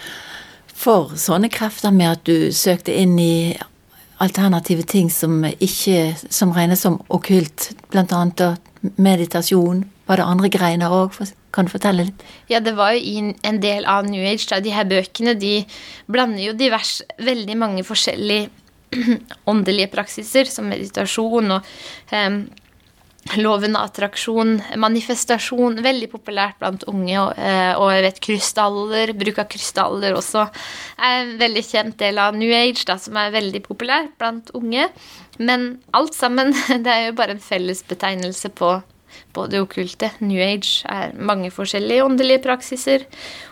for 0.75 1.15
sånne 1.19 1.49
krefter 1.51 1.91
med 1.95 2.11
at 2.11 2.27
du 2.27 2.51
søkte 2.55 2.93
inn 2.95 3.17
i 3.19 3.55
alternative 4.23 4.85
ting 4.87 5.09
som 5.11 5.43
ikke 5.43 6.15
som 6.31 6.53
regnes 6.55 6.85
som 6.85 7.01
okkult, 7.11 7.71
annet 7.95 8.45
meditasjon. 8.95 9.83
Var 10.05 10.21
det 10.21 10.27
andre 10.29 10.51
greiner 10.53 10.93
òg? 10.93 11.17
Kan 11.55 11.67
du 11.67 11.71
fortelle 11.71 12.05
litt? 12.09 12.25
Ja, 12.51 12.59
det 12.63 12.75
var 12.77 12.93
jo 12.95 13.31
en 13.31 13.61
del 13.63 13.87
av 13.89 14.07
New 14.07 14.23
Age. 14.23 14.45
Da. 14.51 14.59
De 14.63 14.73
her 14.75 14.87
bøkene 14.87 15.35
de 15.39 15.55
blander 16.11 16.49
jo 16.49 16.53
divers, 16.57 16.99
veldig 17.19 17.57
mange 17.59 17.85
forskjellige 17.87 18.51
åndelige 19.51 19.91
praksiser, 19.91 20.47
som 20.51 20.69
meditasjon 20.71 21.57
og 21.57 21.73
um, 22.11 22.45
Loven 23.33 23.73
av 23.75 23.87
attraksjon, 23.89 24.59
manifestasjon, 24.77 25.79
veldig 25.83 26.07
populært 26.11 26.59
blant 26.61 26.85
unge. 26.87 27.15
Og, 27.17 27.31
eh, 27.41 27.73
og, 27.73 27.89
jeg 27.91 28.03
vet 28.05 28.21
krystaller, 28.27 29.13
bruk 29.17 29.41
av 29.41 29.49
krystaller 29.49 30.13
også 30.15 30.45
er 30.45 31.15
en 31.23 31.33
veldig 31.39 31.63
kjent 31.65 31.97
del 31.99 32.21
av 32.21 32.37
New 32.37 32.53
Age, 32.53 32.85
da, 32.85 32.99
som 33.01 33.17
er 33.17 33.33
veldig 33.33 33.63
populær 33.65 34.11
blant 34.19 34.53
unge. 34.53 34.87
Men 35.39 35.79
alt 35.97 36.13
sammen, 36.13 36.53
det 36.85 36.91
er 36.91 37.07
jo 37.07 37.17
bare 37.17 37.35
en 37.35 37.47
fellesbetegnelse 37.47 38.53
på 38.55 38.77
på 39.35 39.45
det 39.51 39.61
okkulte. 39.63 40.11
New 40.23 40.41
Age 40.43 40.85
er 40.91 41.15
mange 41.15 41.51
forskjellige 41.53 42.05
åndelige 42.05 42.43
praksiser. 42.45 43.05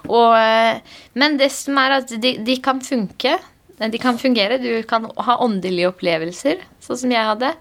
Og, 0.07 0.35
eh, 0.37 0.79
men 1.19 1.37
det 1.39 1.51
som 1.55 1.79
er 1.81 1.99
at 1.99 2.13
de, 2.21 2.37
de, 2.43 2.57
kan 2.63 2.81
funke. 2.83 3.37
De 3.91 3.99
kan 3.99 4.19
fungere. 4.19 4.59
Du 4.61 4.83
kan 4.87 5.09
ha 5.15 5.37
åndelige 5.43 5.89
opplevelser, 5.91 6.61
sånn 6.83 6.99
som 7.03 7.11
jeg 7.11 7.27
hadde. 7.31 7.53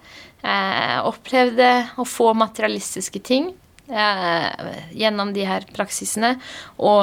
Eh, 0.42 0.98
opplevde 1.06 1.70
å 1.98 2.06
få 2.06 2.32
materialistiske 2.38 3.22
ting. 3.24 3.52
Eh, 3.88 4.46
gjennom 4.92 5.32
de 5.34 5.44
her 5.44 5.66
praksisene. 5.74 6.36
Og 6.78 7.02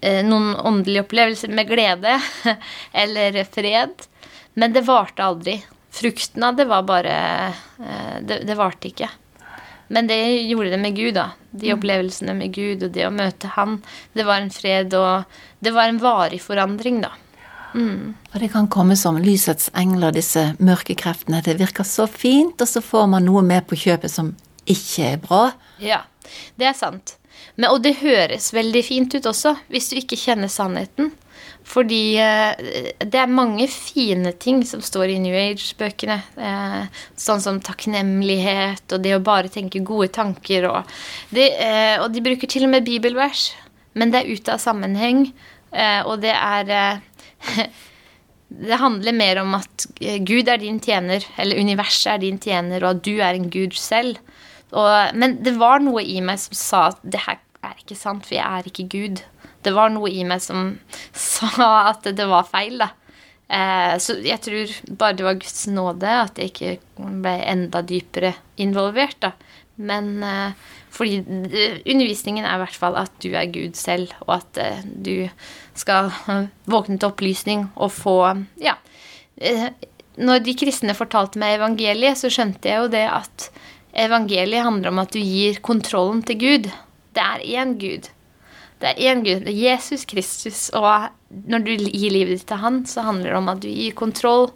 eh, 0.00 0.22
noen 0.26 0.54
åndelige 0.56 1.04
opplevelser 1.04 1.52
med 1.54 1.68
glede 1.68 2.16
eller 3.04 3.44
fred. 3.44 4.08
Men 4.54 4.74
det 4.74 4.86
varte 4.88 5.24
aldri. 5.24 5.58
Frukten 5.94 6.42
av 6.42 6.56
det 6.58 6.66
var 6.66 6.82
bare 6.82 7.18
eh, 7.78 8.16
Det, 8.20 8.42
det 8.48 8.58
varte 8.58 8.90
ikke. 8.90 9.10
Men 9.94 10.08
det 10.08 10.18
gjorde 10.48 10.72
det 10.72 10.80
med 10.80 10.96
Gud, 10.96 11.14
da. 11.14 11.30
De 11.50 11.70
mm. 11.70 11.78
opplevelsene 11.78 12.34
med 12.34 12.54
Gud 12.54 12.82
og 12.86 12.94
det 12.96 13.04
å 13.06 13.12
møte 13.14 13.52
Han. 13.54 13.82
Det 14.12 14.24
var 14.26 14.40
en 14.40 14.50
fred, 14.50 14.94
og 14.96 15.28
det 15.60 15.74
var 15.76 15.90
en 15.90 16.00
varig 16.02 16.40
forandring, 16.42 17.02
da. 17.04 17.12
Mm. 17.74 18.14
Og 18.32 18.38
det 18.40 18.52
kan 18.52 18.70
komme 18.70 18.96
som 18.96 19.18
lysets 19.18 19.70
engler, 19.74 20.14
disse 20.14 20.52
mørke 20.62 20.96
kreftene. 20.98 21.42
Det 21.44 21.58
virker 21.58 21.86
så 21.86 22.06
fint, 22.10 22.60
og 22.60 22.70
så 22.70 22.82
får 22.84 23.10
man 23.16 23.26
noe 23.26 23.42
med 23.46 23.66
på 23.68 23.78
kjøpet 23.78 24.12
som 24.12 24.32
ikke 24.70 25.10
er 25.10 25.20
bra. 25.22 25.42
Ja, 25.82 26.04
det 26.60 26.70
er 26.70 26.78
sant. 26.78 27.16
Men, 27.56 27.70
og 27.72 27.82
det 27.84 27.98
høres 28.00 28.52
veldig 28.54 28.82
fint 28.86 29.14
ut 29.14 29.26
også, 29.28 29.56
hvis 29.72 29.90
du 29.90 29.98
ikke 30.00 30.18
kjenner 30.18 30.50
sannheten. 30.50 31.12
Fordi 31.64 32.16
eh, 32.20 32.52
det 33.00 33.20
er 33.20 33.30
mange 33.30 33.66
fine 33.72 34.34
ting 34.40 34.60
som 34.68 34.82
står 34.84 35.14
i 35.14 35.20
New 35.22 35.34
Age-bøkene. 35.38 36.18
Eh, 36.36 37.00
sånn 37.20 37.42
som 37.44 37.60
takknemlighet 37.64 38.92
og 38.92 39.04
det 39.04 39.14
å 39.16 39.22
bare 39.24 39.52
tenke 39.52 39.82
gode 39.84 40.10
tanker. 40.14 40.68
Og, 40.70 40.94
det, 41.34 41.48
eh, 41.64 41.96
og 42.02 42.10
de 42.12 42.24
bruker 42.24 42.50
til 42.50 42.68
og 42.68 42.74
med 42.76 42.86
bibelvers, 42.86 43.52
men 43.96 44.12
det 44.12 44.22
er 44.22 44.34
ute 44.34 44.56
av 44.56 44.62
sammenheng. 44.62 45.28
Og 46.06 46.20
det 46.22 46.30
er 46.30 47.00
Det 48.54 48.76
handler 48.78 49.16
mer 49.16 49.40
om 49.40 49.56
at 49.56 49.86
Gud 50.28 50.46
er 50.52 50.60
din 50.62 50.76
tjener, 50.78 51.24
eller 51.40 51.58
universet 51.58 52.12
er 52.12 52.20
din 52.22 52.36
tjener, 52.38 52.84
og 52.84 52.90
at 52.92 53.00
du 53.02 53.16
er 53.16 53.34
en 53.34 53.48
gud 53.50 53.74
selv. 53.74 54.20
Og, 54.70 55.16
men 55.18 55.40
det 55.42 55.56
var 55.58 55.82
noe 55.82 56.04
i 56.06 56.20
meg 56.22 56.38
som 56.38 56.54
sa 56.54 56.82
at 56.92 57.00
det 57.02 57.24
her 57.24 57.40
er 57.64 57.80
ikke 57.80 57.96
sant, 57.98 58.28
for 58.28 58.36
jeg 58.36 58.44
er 58.44 58.68
ikke 58.68 58.86
Gud 58.92 59.24
det 59.64 59.72
var 59.74 59.92
noe 59.92 60.10
i 60.12 60.24
meg 60.28 60.42
som 60.44 60.76
sa 61.12 61.70
at 61.90 62.06
det 62.16 62.28
var 62.30 62.48
feil, 62.48 62.78
da. 62.84 62.92
Eh, 63.44 63.96
så 64.00 64.16
jeg 64.24 64.40
tror 64.44 64.70
bare 64.96 65.18
det 65.18 65.26
var 65.26 65.40
Guds 65.40 65.66
nåde 65.72 66.14
at 66.22 66.40
jeg 66.40 66.52
ikke 66.52 67.10
ble 67.24 67.34
enda 67.50 67.84
dypere 67.84 68.34
involvert, 68.60 69.18
da. 69.24 69.34
Men 69.74 70.16
eh, 70.22 70.72
fordi 70.94 71.20
eh, 71.20 71.80
undervisningen 71.82 72.46
er 72.46 72.56
i 72.56 72.64
hvert 72.64 72.80
fall 72.80 72.98
at 73.00 73.14
du 73.24 73.32
er 73.34 73.50
Gud 73.52 73.78
selv, 73.78 74.14
og 74.26 74.38
at 74.38 74.62
eh, 74.62 74.84
du 74.84 75.14
skal 75.78 76.10
eh, 76.30 76.46
våkne 76.70 76.98
til 76.98 77.10
opplysning 77.10 77.68
og 77.74 77.92
få 77.94 78.18
Ja. 78.62 78.78
Eh, 79.36 79.70
når 80.14 80.44
de 80.46 80.54
kristne 80.54 80.94
fortalte 80.94 81.40
meg 81.42 81.56
evangeliet, 81.58 82.20
så 82.20 82.30
skjønte 82.30 82.70
jeg 82.70 82.84
jo 82.84 82.90
det 82.92 83.06
at 83.10 83.48
evangeliet 83.98 84.62
handler 84.62 84.92
om 84.92 85.00
at 85.02 85.14
du 85.14 85.18
gir 85.18 85.58
kontrollen 85.64 86.22
til 86.26 86.38
Gud. 86.38 86.68
Det 87.14 87.22
er 87.22 87.42
én 87.62 87.74
Gud. 87.78 88.10
Det 88.78 88.90
er 88.92 89.00
én 89.10 89.22
Gud. 89.24 89.44
Det 89.46 89.52
er 89.54 89.74
Jesus 89.74 90.04
Kristus. 90.04 90.68
Og 90.74 91.08
når 91.50 91.66
du 91.66 91.72
gir 91.76 92.14
livet 92.14 92.38
ditt 92.38 92.48
til 92.50 92.62
Han, 92.62 92.82
så 92.86 93.06
handler 93.06 93.32
det 93.32 93.38
om 93.38 93.50
at 93.52 93.62
du 93.62 93.68
gir 93.70 93.94
kontroll. 93.98 94.50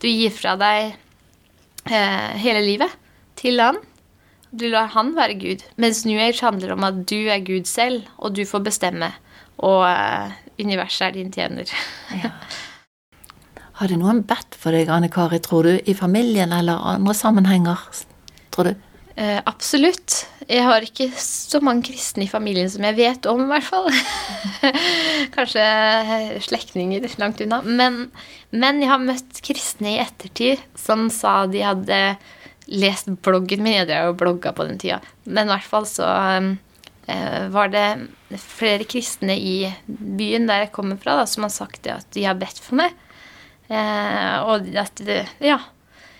Du 0.00 0.08
gir 0.08 0.32
fra 0.34 0.56
deg 0.60 0.96
eh, 1.88 2.32
hele 2.42 2.64
livet 2.64 2.92
til 3.38 3.60
Han. 3.60 3.80
Du 4.50 4.66
lar 4.72 4.92
Han 4.96 5.14
være 5.16 5.38
Gud. 5.40 5.64
Mens 5.76 6.04
New 6.08 6.20
Age 6.20 6.40
handler 6.44 6.72
om 6.76 6.84
at 6.88 7.04
du 7.08 7.28
er 7.28 7.44
Gud 7.44 7.68
selv, 7.68 8.08
og 8.16 8.36
du 8.36 8.44
får 8.48 8.64
bestemme. 8.66 9.12
Og 9.58 9.84
eh, 9.88 10.36
universet 10.58 11.08
er 11.08 11.16
din 11.16 11.32
tjener. 11.34 11.70
Har 13.78 13.90
du 13.90 13.94
noen 14.00 14.24
bedt 14.26 14.56
for 14.58 14.74
deg, 14.74 14.90
Anne 14.90 15.10
Kari, 15.12 15.38
tror 15.44 15.68
du, 15.68 15.76
i 15.78 15.94
familien 15.94 16.52
eller 16.54 16.82
andre 16.96 17.14
sammenhenger? 17.14 17.84
Tror 18.54 18.72
du? 18.72 18.84
Eh, 19.18 19.38
absolutt. 19.50 20.28
Jeg 20.46 20.62
har 20.62 20.84
ikke 20.86 21.08
så 21.18 21.58
mange 21.62 21.88
kristne 21.88 22.22
i 22.24 22.30
familien 22.30 22.68
som 22.70 22.84
jeg 22.86 22.94
vet 22.98 23.26
om, 23.30 23.42
i 23.42 23.48
hvert 23.50 23.66
fall. 23.66 23.88
Kanskje 25.36 25.64
eh, 25.64 26.36
slektninger 26.44 27.06
langt 27.18 27.42
unna. 27.42 27.58
Men, 27.66 28.04
men 28.54 28.78
jeg 28.82 28.92
har 28.92 29.02
møtt 29.02 29.42
kristne 29.46 29.96
i 29.96 30.00
ettertid 30.04 30.62
som 30.78 31.08
sa 31.10 31.40
de 31.50 31.64
hadde 31.66 31.98
lest 32.70 33.10
bloggen 33.26 33.64
min. 33.64 33.80
Jeg 33.80 33.90
drev 33.90 34.12
og 34.12 34.20
blogga 34.22 34.54
på 34.54 34.68
den 34.68 34.78
tida. 34.78 35.00
Men 35.26 35.50
i 35.50 35.54
hvert 35.56 35.70
fall 35.70 35.88
så 35.90 36.06
eh, 36.06 36.52
var 37.54 37.70
det 37.72 37.86
flere 38.42 38.84
kristne 38.84 39.32
i 39.40 39.70
byen 39.86 40.48
der 40.48 40.66
jeg 40.66 40.72
kommer 40.76 40.98
fra, 41.00 41.14
da, 41.20 41.26
som 41.30 41.46
har 41.46 41.52
sagt 41.54 41.82
det 41.86 41.94
at 41.94 42.08
de 42.12 42.26
har 42.28 42.36
bedt 42.36 42.60
for 42.60 42.76
meg. 42.82 42.96
Eh, 43.68 44.36
og 44.44 44.68
at 44.76 45.04
det, 45.04 45.26
Ja. 45.44 45.60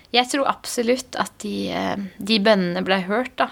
Jeg 0.08 0.30
tror 0.30 0.48
absolutt 0.48 1.16
at 1.20 1.34
de, 1.44 1.68
eh, 1.68 1.96
de 2.16 2.38
bønnene 2.40 2.80
ble 2.80 3.02
hørt, 3.04 3.34
da. 3.36 3.50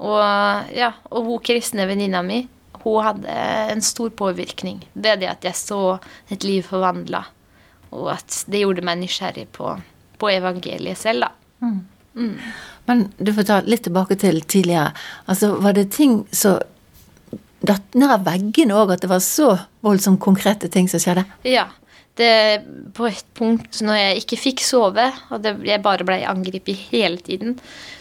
Og 0.00 0.72
ja, 0.72 0.94
og 1.12 1.26
hun 1.28 1.42
kristne 1.44 1.84
venninna 1.86 2.22
mi, 2.24 2.48
hun 2.82 3.04
hadde 3.04 3.28
en 3.28 3.82
stor 3.84 4.08
påvirkning 4.08 4.80
ved 4.94 5.20
det 5.20 5.28
at 5.28 5.44
jeg 5.44 5.54
så 5.54 6.00
et 6.32 6.42
liv 6.44 6.64
forvandla, 6.64 7.26
og 7.92 8.08
at 8.16 8.44
det 8.48 8.64
gjorde 8.64 8.82
meg 8.88 9.02
nysgjerrig 9.02 9.46
på, 9.52 9.76
på 10.18 10.32
evangeliet 10.32 10.98
selv, 10.98 11.28
da. 11.28 11.30
Men 12.90 13.06
du 13.18 13.32
får 13.34 13.46
ta 13.48 13.60
litt 13.66 13.84
tilbake 13.86 14.16
til 14.18 14.40
tidligere. 14.42 14.90
Altså, 15.30 15.54
var 15.62 15.76
det 15.76 15.90
ting 15.94 16.22
som 16.34 16.58
datt 17.62 17.94
ned 17.94 18.10
av 18.10 18.24
veggene 18.26 18.74
òg, 18.74 18.94
at 18.94 19.04
det 19.04 19.10
var 19.12 19.22
så 19.22 19.52
voldsomt 19.86 20.20
konkrete 20.22 20.70
ting 20.72 20.88
som 20.90 21.02
skjedde? 21.02 21.24
Ja. 21.46 21.68
Det, 22.12 22.60
på 22.92 23.06
et 23.08 23.28
punkt 23.32 23.78
når 23.80 23.96
jeg 23.96 24.16
ikke 24.20 24.36
fikk 24.36 24.60
sove, 24.60 25.06
og 25.32 25.38
det, 25.40 25.54
jeg 25.64 25.80
bare 25.80 26.04
ble 26.04 26.18
angrepet 26.28 26.82
hele 26.90 27.16
tiden 27.24 27.54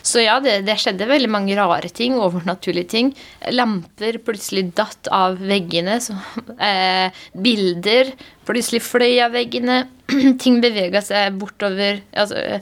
Så 0.04 0.26
ja, 0.26 0.34
det, 0.44 0.58
det 0.68 0.76
skjedde 0.84 1.08
veldig 1.08 1.30
mange 1.32 1.56
rare 1.56 1.88
ting, 1.88 2.18
overnaturlige 2.20 2.90
ting. 2.92 3.14
Lamper 3.56 4.20
plutselig 4.26 4.66
datt 4.76 5.08
av 5.16 5.40
veggene. 5.40 5.96
Så, 6.04 6.18
eh, 6.60 7.24
bilder 7.32 8.12
plutselig 8.50 8.84
fløy 8.84 9.22
av 9.24 9.32
veggene. 9.38 9.86
ting 10.44 10.60
bevega 10.64 11.00
seg 11.06 11.40
bortover 11.40 12.04
altså, 12.12 12.60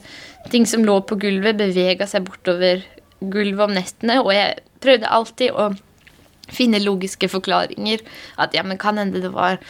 Ting 0.50 0.64
som 0.70 0.86
lå 0.86 0.94
på 1.04 1.18
gulvet, 1.20 1.58
bevega 1.58 2.06
seg 2.08 2.24
bortover 2.24 2.80
gulvet 3.20 3.66
om 3.66 3.74
nettene, 3.76 4.16
og 4.22 4.30
jeg 4.32 4.60
prøvde 4.80 5.10
alltid 5.12 5.52
å 5.52 5.70
finne 6.50 6.80
logiske 6.82 7.28
forklaringer. 7.30 8.02
At 8.40 8.56
ja, 8.56 8.64
men 8.66 8.80
kan 8.80 8.98
hende 9.00 9.22
det 9.22 9.32
var 9.34 9.60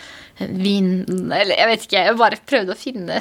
vin 0.48 0.90
Eller 1.32 1.54
jeg 1.56 1.68
vet 1.70 1.86
ikke, 1.86 2.04
jeg 2.06 2.18
bare 2.18 2.40
prøvde 2.48 2.74
å 2.74 2.78
finne 2.78 3.20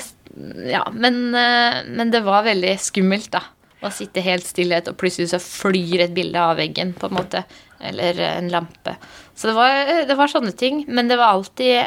Ja, 0.69 0.85
men, 0.93 1.21
eh, 1.35 1.81
men 1.87 2.13
det 2.13 2.23
var 2.25 2.47
veldig 2.47 2.75
skummelt, 2.81 3.31
da. 3.35 3.43
Å 3.79 3.91
sitte 3.95 4.23
helt 4.23 4.43
stillhet, 4.43 4.89
og 4.91 4.97
plutselig 4.99 5.29
så 5.31 5.39
flyr 5.39 6.03
et 6.03 6.15
bilde 6.15 6.39
av 6.39 6.57
veggen, 6.59 6.91
på 6.99 7.07
en 7.07 7.15
måte. 7.15 7.45
Eller 7.79 8.17
en 8.27 8.49
lampe. 8.51 8.97
Så 9.39 9.47
det 9.47 9.55
var, 9.55 9.91
det 10.09 10.17
var 10.19 10.31
sånne 10.31 10.51
ting. 10.59 10.81
Men 10.91 11.07
det 11.07 11.15
var 11.19 11.37
alltid 11.37 11.77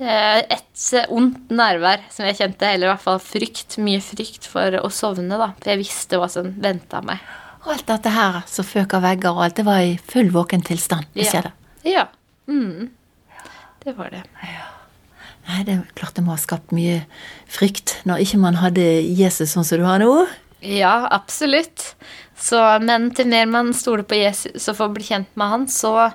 eh, 0.00 0.38
et 0.40 0.86
ondt 1.12 1.52
nærvær 1.52 2.06
som 2.14 2.24
jeg 2.24 2.38
kjente. 2.38 2.70
Eller 2.70 2.88
i 2.88 2.92
hvert 2.94 3.04
fall 3.04 3.20
frykt. 3.20 3.76
Mye 3.84 4.00
frykt 4.00 4.48
for 4.48 4.78
å 4.80 4.88
sovne, 4.88 5.36
da. 5.36 5.50
For 5.60 5.74
jeg 5.74 5.82
visste 5.82 6.20
hva 6.20 6.30
som 6.32 6.48
venta 6.64 7.02
meg. 7.04 7.20
Og 7.66 7.74
alt 7.74 7.88
dette 7.90 8.14
her 8.14 8.40
som 8.48 8.64
føk 8.64 8.96
av 8.96 9.04
vegger 9.04 9.34
og 9.34 9.44
alt, 9.44 9.58
det 9.60 9.66
var 9.68 9.84
i 9.84 9.98
full 10.08 10.32
våken 10.32 10.64
tilstand. 10.64 11.10
Ja. 11.18 11.42
Ja. 11.84 12.06
Mm. 12.48 12.88
Det 13.88 13.94
var 13.96 14.10
det. 14.12 14.20
Nei, 15.48 15.62
det 15.64 15.72
er 15.72 15.84
klart 15.96 16.18
det 16.18 16.26
må 16.26 16.34
ha 16.34 16.40
skapt 16.40 16.74
mye 16.76 16.98
frykt 17.48 17.94
når 18.04 18.20
ikke 18.20 18.40
man 18.42 18.58
hadde 18.60 18.84
Jesus 19.16 19.54
sånn 19.54 19.64
som 19.64 19.80
du 19.80 19.86
har 19.88 20.02
nå. 20.02 20.10
Ja, 20.60 21.06
absolutt. 21.14 21.94
Så, 22.36 22.60
men 22.84 23.08
til 23.16 23.30
mer 23.32 23.48
man 23.48 23.72
stoler 23.72 24.04
på 24.04 24.18
Jesus 24.18 24.68
og 24.68 24.76
får 24.76 24.92
bli 24.92 25.06
kjent 25.08 25.30
med 25.40 25.54
han, 25.54 25.64
så 25.72 26.10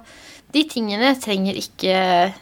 de 0.54 0.62
tingene 0.70 1.16
trenger 1.18 1.58
ikke 1.58 1.96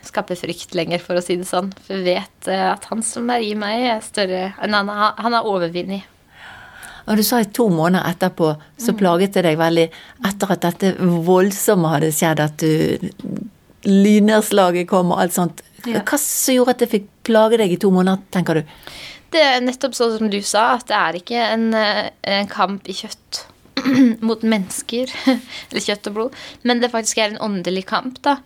skape 0.03 0.35
frykt 0.35 0.75
lenger, 0.75 0.99
for 0.99 1.15
å 1.15 1.23
si 1.23 1.39
det 1.39 1.47
sånn. 1.47 1.71
For 1.85 1.95
vi 1.95 2.17
vet 2.17 2.51
eh, 2.51 2.67
at 2.73 2.89
han 2.91 2.99
som 3.07 3.31
er 3.31 3.47
i 3.47 3.53
meg, 3.55 3.85
er 3.93 4.03
større 4.03 4.49
enn 4.59 4.75
han, 4.75 4.91
han 4.91 5.37
er 5.37 5.47
overvunnet. 5.47 6.09
Og 7.07 7.17
du 7.17 7.23
sa 7.25 7.39
i 7.41 7.47
to 7.49 7.69
måneder 7.71 8.03
etterpå 8.11 8.51
så 8.83 8.93
plaget 8.99 9.39
det 9.39 9.45
deg 9.47 9.57
veldig 9.63 9.87
etter 10.27 10.53
at 10.53 10.67
dette 10.67 10.91
voldsomme 10.99 11.95
hadde 11.95 12.11
skjedd, 12.13 12.43
at 12.43 12.59
du 12.61 13.40
lynnedslaget 13.87 14.89
kom 14.89 15.13
og 15.13 15.21
alt 15.23 15.37
sånt. 15.37 15.63
Ja. 15.85 16.03
Hva 16.05 16.19
som 16.21 16.55
gjorde 16.55 16.75
at 16.75 16.83
det 16.83 16.91
fikk 16.91 17.07
plage 17.25 17.57
deg 17.61 17.73
i 17.73 17.79
to 17.81 17.89
måneder, 17.93 18.21
tenker 18.33 18.59
du? 18.59 18.75
Det 19.31 19.41
er 19.41 19.61
nettopp 19.63 19.95
sånn 19.95 20.17
som 20.17 20.29
du 20.29 20.41
sa, 20.43 20.75
at 20.75 20.89
det 20.89 20.97
er 20.97 21.17
ikke 21.21 21.45
en, 21.55 21.73
eh, 21.73 22.09
en 22.35 22.49
kamp 22.51 22.89
i 22.91 22.95
kjøtt 22.97 23.45
mot 24.27 24.41
mennesker, 24.43 25.12
eller 25.69 25.84
kjøtt 25.84 26.10
og 26.12 26.17
blod, 26.17 26.39
men 26.67 26.81
det 26.81 26.91
faktisk 26.93 27.21
er 27.21 27.31
en 27.31 27.41
åndelig 27.41 27.86
kamp, 27.89 28.19
da. 28.25 28.38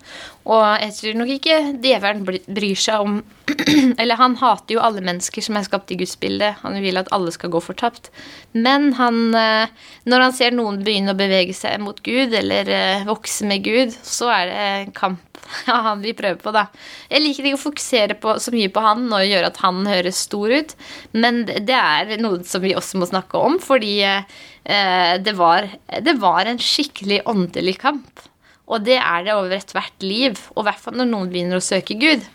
Og 0.45 0.65
jeg 0.83 0.93
tror 0.99 1.17
nok 1.19 1.31
ikke 1.35 1.57
djevelen 1.81 2.25
bryr 2.27 2.77
seg 2.79 3.07
om 3.07 3.23
Eller 4.01 4.17
han 4.17 4.35
hater 4.39 4.73
jo 4.73 4.81
alle 4.81 5.03
mennesker 5.05 5.43
som 5.45 5.57
er 5.57 5.65
skapt 5.67 5.91
i 5.93 5.97
Guds 5.99 6.15
bilde. 6.17 6.51
Han 6.63 6.79
vil 6.81 6.97
at 6.97 7.11
alle 7.13 7.29
skal 7.33 7.51
gå 7.53 7.61
fortapt. 7.61 8.09
Men 8.57 8.91
han 8.97 9.37
eh, 9.37 9.69
Når 10.09 10.23
han 10.25 10.33
ser 10.33 10.55
noen 10.55 10.81
begynne 10.85 11.13
å 11.13 11.19
bevege 11.19 11.53
seg 11.53 11.77
mot 11.83 11.99
Gud, 12.05 12.33
eller 12.33 12.69
eh, 12.73 13.05
vokse 13.05 13.45
med 13.45 13.61
Gud, 13.65 13.93
så 14.01 14.31
er 14.33 14.49
det 14.49 14.57
en 14.65 14.95
kamp 14.97 15.34
ja, 15.67 15.77
han 15.89 16.03
vi 16.03 16.13
prøver 16.17 16.39
på, 16.41 16.53
da. 16.55 16.65
Jeg 17.11 17.23
liker 17.23 17.49
ikke 17.49 17.59
å 17.59 17.63
fokusere 17.65 18.17
på, 18.21 18.35
så 18.41 18.53
mye 18.55 18.71
på 18.73 18.83
han 18.83 19.05
og 19.09 19.25
gjøre 19.25 19.51
at 19.51 19.59
han 19.63 19.83
høres 19.89 20.23
stor 20.27 20.53
ut, 20.53 20.75
men 21.15 21.43
det 21.47 21.77
er 21.77 22.15
noe 22.21 22.41
som 22.47 22.63
vi 22.65 22.75
også 22.77 23.01
må 23.01 23.09
snakke 23.09 23.41
om, 23.41 23.59
fordi 23.63 23.97
eh, 24.05 25.15
det, 25.21 25.35
var, 25.39 25.69
det 26.05 26.17
var 26.21 26.49
en 26.49 26.61
skikkelig 26.61 27.23
åndelig 27.31 27.77
kamp. 27.83 28.25
Og 28.65 28.81
det 28.81 28.97
er 28.97 29.27
det 29.27 29.35
over 29.37 29.53
ethvert 29.59 30.01
liv, 30.01 30.39
og 30.55 30.63
i 30.63 30.67
hvert 30.69 30.81
fall 30.81 30.97
når 30.97 31.11
noen 31.11 31.31
begynner 31.31 31.61
å 31.61 31.65
søke 31.65 31.97
Gud. 32.01 32.25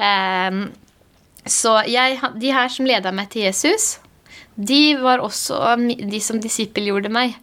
Eh, 0.00 0.62
så 1.48 1.78
jeg, 1.88 2.20
de 2.36 2.52
her 2.52 2.72
som 2.72 2.88
leda 2.88 3.12
meg 3.16 3.30
til 3.32 3.46
Jesus, 3.46 3.94
de 4.60 4.96
var 5.00 5.22
også 5.24 5.76
de 5.88 6.20
som 6.22 6.40
disippelgjorde 6.42 7.12
meg. 7.12 7.36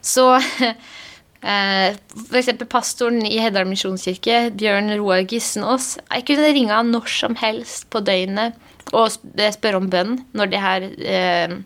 Så 0.00 0.26
eh, 1.42 1.96
eksempel 2.36 2.68
pastoren 2.70 3.24
i 3.26 3.38
Heddal 3.42 3.68
misjonskirke, 3.68 4.50
Bjørn 4.58 4.92
Roar 4.98 5.24
Gissenås, 5.28 5.96
jeg 6.10 6.26
kunne 6.28 6.52
ringe 6.54 6.76
han 6.76 6.92
når 6.94 7.10
som 7.12 7.36
helst 7.40 7.88
på 7.92 8.02
døgnet 8.04 8.56
og 8.96 9.10
spørre 9.12 9.78
om 9.78 9.90
bønn 9.90 10.16
når 10.36 10.50
de 10.50 10.62
her 10.62 10.86
eh, 10.98 11.58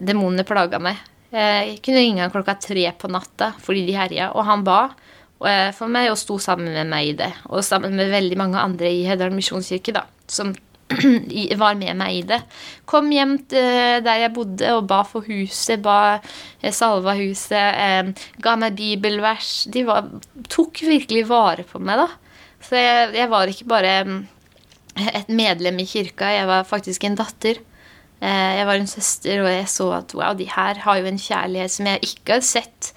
demonene 0.00 0.44
plaga 0.46 0.80
meg. 0.82 0.98
Eh, 1.30 1.74
Jeg 1.74 1.78
kunne 1.84 2.02
ringe 2.02 2.24
han 2.24 2.32
klokka 2.34 2.56
tre 2.60 2.88
på 2.98 3.10
natta 3.12 3.52
fordi 3.62 3.86
de 3.88 3.96
herja, 3.96 4.32
og 4.34 4.44
han 4.48 4.64
ba 4.66 4.80
eh, 5.46 5.70
for 5.76 5.88
meg 5.92 6.10
og 6.12 6.18
sto 6.20 6.38
sammen 6.42 6.72
med 6.74 6.90
meg 6.90 7.12
i 7.12 7.18
det. 7.22 7.30
Og 7.48 7.64
sammen 7.66 7.96
med 7.96 8.12
veldig 8.12 8.38
mange 8.40 8.60
andre 8.60 8.90
i 8.92 9.06
Heddal 9.08 9.32
misjonskirke, 9.34 9.94
da, 9.96 10.04
som 10.30 10.52
var 11.60 11.78
med 11.78 11.96
meg 12.00 12.16
i 12.16 12.22
det. 12.26 12.40
Kom 12.88 13.10
hjem 13.14 13.36
der 14.04 14.24
jeg 14.24 14.32
bodde 14.34 14.72
og 14.76 14.88
ba 14.90 15.02
for 15.06 15.26
huset, 15.28 15.82
ba 15.84 16.18
eh, 16.18 16.72
salva 16.74 17.14
huset, 17.18 17.54
eh, 17.56 18.26
ga 18.42 18.56
meg 18.60 18.76
bibelvers. 18.78 19.52
De 19.72 19.84
var, 19.88 20.10
tok 20.50 20.82
virkelig 20.86 21.26
vare 21.30 21.66
på 21.68 21.82
meg, 21.82 22.02
da. 22.02 22.08
Så 22.60 22.76
jeg, 22.76 23.14
jeg 23.16 23.30
var 23.32 23.50
ikke 23.50 23.70
bare 23.70 23.96
mm, 24.08 24.20
et 25.14 25.32
medlem 25.32 25.80
i 25.80 25.88
kirka, 25.88 26.32
jeg 26.34 26.48
var 26.50 26.68
faktisk 26.68 27.06
en 27.08 27.18
datter. 27.18 27.62
Eh, 28.20 28.52
Jeg 28.58 28.66
var 28.68 28.76
en 28.76 28.90
søster, 28.90 29.40
og 29.40 29.48
jeg 29.48 29.68
så 29.72 29.88
at 29.96 30.12
wow, 30.18 30.34
de 30.36 30.50
her 30.50 30.82
har 30.84 30.98
jo 31.00 31.08
en 31.08 31.20
kjærlighet 31.20 31.72
som 31.72 31.86
jeg 31.88 32.02
ikke 32.10 32.36
har 32.36 32.44
sett 32.44 32.92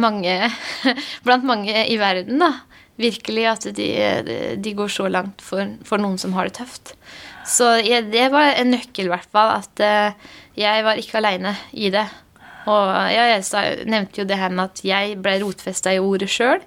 mange, 0.00 0.32
blant 1.26 1.44
mange 1.44 1.84
i 1.92 1.98
verden. 2.00 2.40
da. 2.40 2.54
Virkelig 3.00 3.46
at 3.48 3.68
de, 3.76 3.90
de 4.60 4.72
går 4.76 4.90
så 4.92 5.08
langt 5.08 5.40
for, 5.44 5.76
for 5.88 6.02
noen 6.02 6.18
som 6.20 6.34
har 6.36 6.50
det 6.50 6.58
tøft. 6.60 6.94
Så 7.48 7.66
jeg, 7.82 8.10
det 8.12 8.28
var 8.32 8.54
en 8.54 8.74
nøkkel, 8.74 9.08
i 9.08 9.12
hvert 9.12 9.30
fall. 9.32 9.54
At 9.60 9.82
eh, 9.84 10.32
jeg 10.60 10.84
var 10.86 11.00
ikke 11.00 11.20
aleine 11.20 11.54
i 11.72 11.90
det. 11.92 12.06
Og 12.70 12.90
ja, 13.10 13.24
jeg 13.32 13.86
nevnte 13.88 14.20
jo 14.20 14.26
det 14.28 14.36
her 14.36 14.52
med 14.52 14.68
at 14.68 14.82
jeg 14.84 15.16
ble 15.22 15.38
rotfesta 15.40 15.94
i 15.94 16.02
ordet 16.02 16.28
sjøl. 16.30 16.60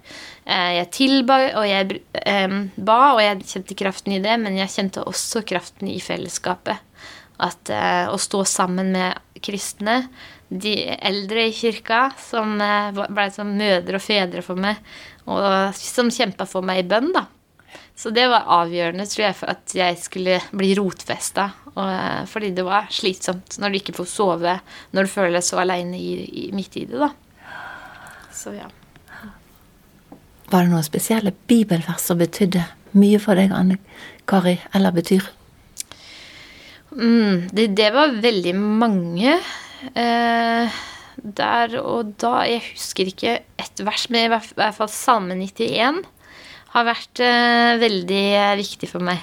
Eh, 0.44 0.72
jeg 0.80 0.90
tilba, 0.96 1.40
og 1.60 1.68
jeg 1.70 2.00
eh, 2.24 2.58
ba, 2.76 3.00
og 3.14 3.22
jeg 3.24 3.46
kjente 3.52 3.78
kraften 3.80 4.18
i 4.18 4.24
det, 4.24 4.40
men 4.42 4.58
jeg 4.60 4.74
kjente 4.74 5.06
også 5.08 5.44
kraften 5.48 5.92
i 5.92 6.00
fellesskapet. 6.04 6.82
At 7.42 7.70
eh, 7.74 8.06
å 8.12 8.18
stå 8.22 8.44
sammen 8.46 8.94
med 8.94 9.42
kristne, 9.44 10.04
de 10.54 10.76
eldre 11.02 11.48
i 11.48 11.54
kirka, 11.56 12.12
som 12.22 12.60
eh, 12.62 12.92
ble 12.94 13.30
som 13.34 13.56
mødre 13.58 13.98
og 13.98 14.06
fedre 14.06 14.44
for 14.46 14.60
meg, 14.60 14.82
og 15.26 15.74
som 15.78 16.12
kjempa 16.14 16.46
for 16.50 16.66
meg 16.66 16.84
i 16.84 16.90
bønn, 16.92 17.14
da. 17.16 17.26
Så 17.96 18.10
det 18.10 18.26
var 18.30 18.50
avgjørende, 18.50 19.06
tror 19.10 19.24
jeg, 19.28 19.36
for 19.38 19.54
at 19.54 19.74
jeg 19.78 19.98
skulle 20.02 20.40
bli 20.54 20.72
rotfesta. 20.78 21.50
Eh, 21.74 22.24
fordi 22.30 22.54
det 22.58 22.66
var 22.66 22.90
slitsomt 22.94 23.58
når 23.62 23.74
du 23.74 23.80
ikke 23.82 23.98
får 23.98 24.10
sove, 24.10 24.56
når 24.94 25.06
du 25.06 25.14
føler 25.14 25.38
deg 25.38 25.46
så 25.46 25.62
aleine 25.62 26.00
midt 26.54 26.80
i 26.82 26.88
det, 26.90 27.02
da. 27.02 27.12
Så 28.34 28.56
ja. 28.58 28.70
Var 30.50 30.66
det 30.66 30.70
noen 30.70 30.86
spesielle 30.86 31.34
bibelvers 31.50 32.04
som 32.10 32.20
betydde 32.22 32.66
mye 32.98 33.22
for 33.22 33.40
deg, 33.40 33.54
Anne 33.56 33.80
Kari, 34.30 34.60
eller 34.78 34.94
betyr? 34.94 35.26
Mm, 36.94 37.50
det, 37.52 37.68
det, 37.78 37.90
var 37.94 38.16
veldig 38.22 38.56
mange. 38.58 39.38
Eh, 39.94 40.82
der 41.24 41.76
og 41.82 42.14
da 42.22 42.44
Jeg 42.48 42.64
husker 42.72 43.10
ikke 43.10 43.36
ett 43.60 43.84
vers, 43.86 44.08
men 44.10 44.28
i 44.28 44.32
hvert 44.34 44.78
fall 44.78 44.90
Salme 44.92 45.36
91 45.38 46.02
har 46.74 46.88
vært 46.88 47.22
eh, 47.22 47.76
veldig 47.82 48.26
viktig 48.60 48.90
for 48.90 49.06
meg. 49.06 49.22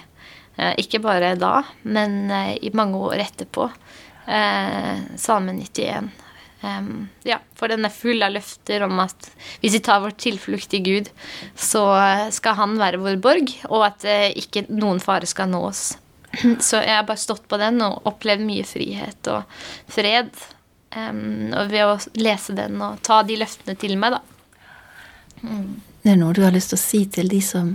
Eh, 0.61 0.75
ikke 0.83 1.01
bare 1.03 1.35
da, 1.41 1.61
men 1.83 2.31
eh, 2.31 2.57
i 2.63 2.73
mange 2.77 2.99
år 3.01 3.23
etterpå. 3.25 3.69
Eh, 4.27 5.07
Salme 5.19 5.55
91. 5.57 6.11
Um, 6.61 7.07
ja, 7.25 7.39
for 7.57 7.73
den 7.73 7.87
er 7.89 7.95
full 7.95 8.21
av 8.21 8.35
løfter 8.35 8.83
om 8.85 8.99
at 9.01 9.31
hvis 9.63 9.79
vi 9.79 9.81
tar 9.81 10.03
vår 10.05 10.13
tilflukt 10.21 10.75
i 10.77 10.83
Gud, 10.85 11.09
så 11.57 11.87
skal 12.37 12.59
Han 12.59 12.77
være 12.77 13.01
vår 13.01 13.17
borg, 13.25 13.55
og 13.71 13.87
at 13.87 14.05
ikke 14.37 14.67
noen 14.69 15.01
fare 15.01 15.25
skal 15.31 15.49
nå 15.49 15.63
oss. 15.71 15.95
Så 16.67 16.81
jeg 16.81 16.95
har 16.95 17.07
bare 17.09 17.21
stått 17.21 17.47
på 17.51 17.59
den 17.61 17.81
og 17.85 18.07
opplevd 18.09 18.45
mye 18.47 18.67
frihet 18.69 19.31
og 19.33 19.61
fred. 19.91 20.31
Um, 20.91 21.53
og 21.55 21.71
ved 21.71 21.87
å 21.87 21.99
lese 22.19 22.55
den 22.59 22.81
og 22.83 22.99
ta 23.07 23.21
de 23.23 23.37
løftene 23.39 23.77
til 23.79 23.95
meg, 24.01 24.17
da. 24.19 24.23
Mm. 25.47 25.81
Det 26.03 26.15
er 26.15 26.19
noe 26.19 26.35
du 26.35 26.43
har 26.43 26.55
lyst 26.55 26.73
til 26.73 26.81
å 26.81 26.83
si 26.83 27.05
til 27.13 27.31
de 27.31 27.39
som 27.45 27.75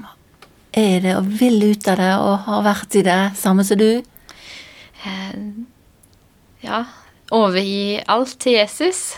er 0.75 0.99
det 1.03 1.13
og 1.15 1.29
vil 1.39 1.61
ut 1.71 1.87
av 1.87 1.99
det 2.01 2.11
og 2.19 2.33
har 2.47 2.65
vært 2.65 2.97
i 2.99 3.05
det, 3.05 3.19
samme 3.39 3.63
som 3.63 3.79
du? 3.79 4.03
Eh, 5.05 5.37
ja. 6.65 6.83
Overgi 7.33 8.01
alt 8.11 8.35
til 8.41 8.57
Jesus. 8.59 9.15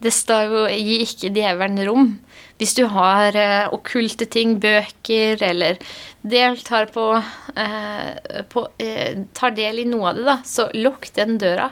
Det 0.00 0.12
står 0.12 0.52
jo 0.52 0.62
'gi 0.68 1.00
ikke 1.04 1.32
djevelen 1.32 1.80
rom'. 1.88 2.14
Hvis 2.56 2.72
du 2.76 2.86
har 2.88 3.36
eh, 3.36 3.68
okkulte 3.72 4.26
ting, 4.32 4.56
bøker, 4.60 5.42
eller 5.44 5.76
deltar 6.24 6.88
på, 6.92 7.10
eh, 7.56 8.42
på 8.48 8.64
eh, 8.80 9.18
Tar 9.36 9.56
del 9.56 9.82
i 9.82 9.88
noe 9.88 10.10
av 10.10 10.16
det, 10.20 10.24
da, 10.24 10.36
så 10.48 10.68
lukk 10.74 11.10
den 11.18 11.36
døra. 11.42 11.70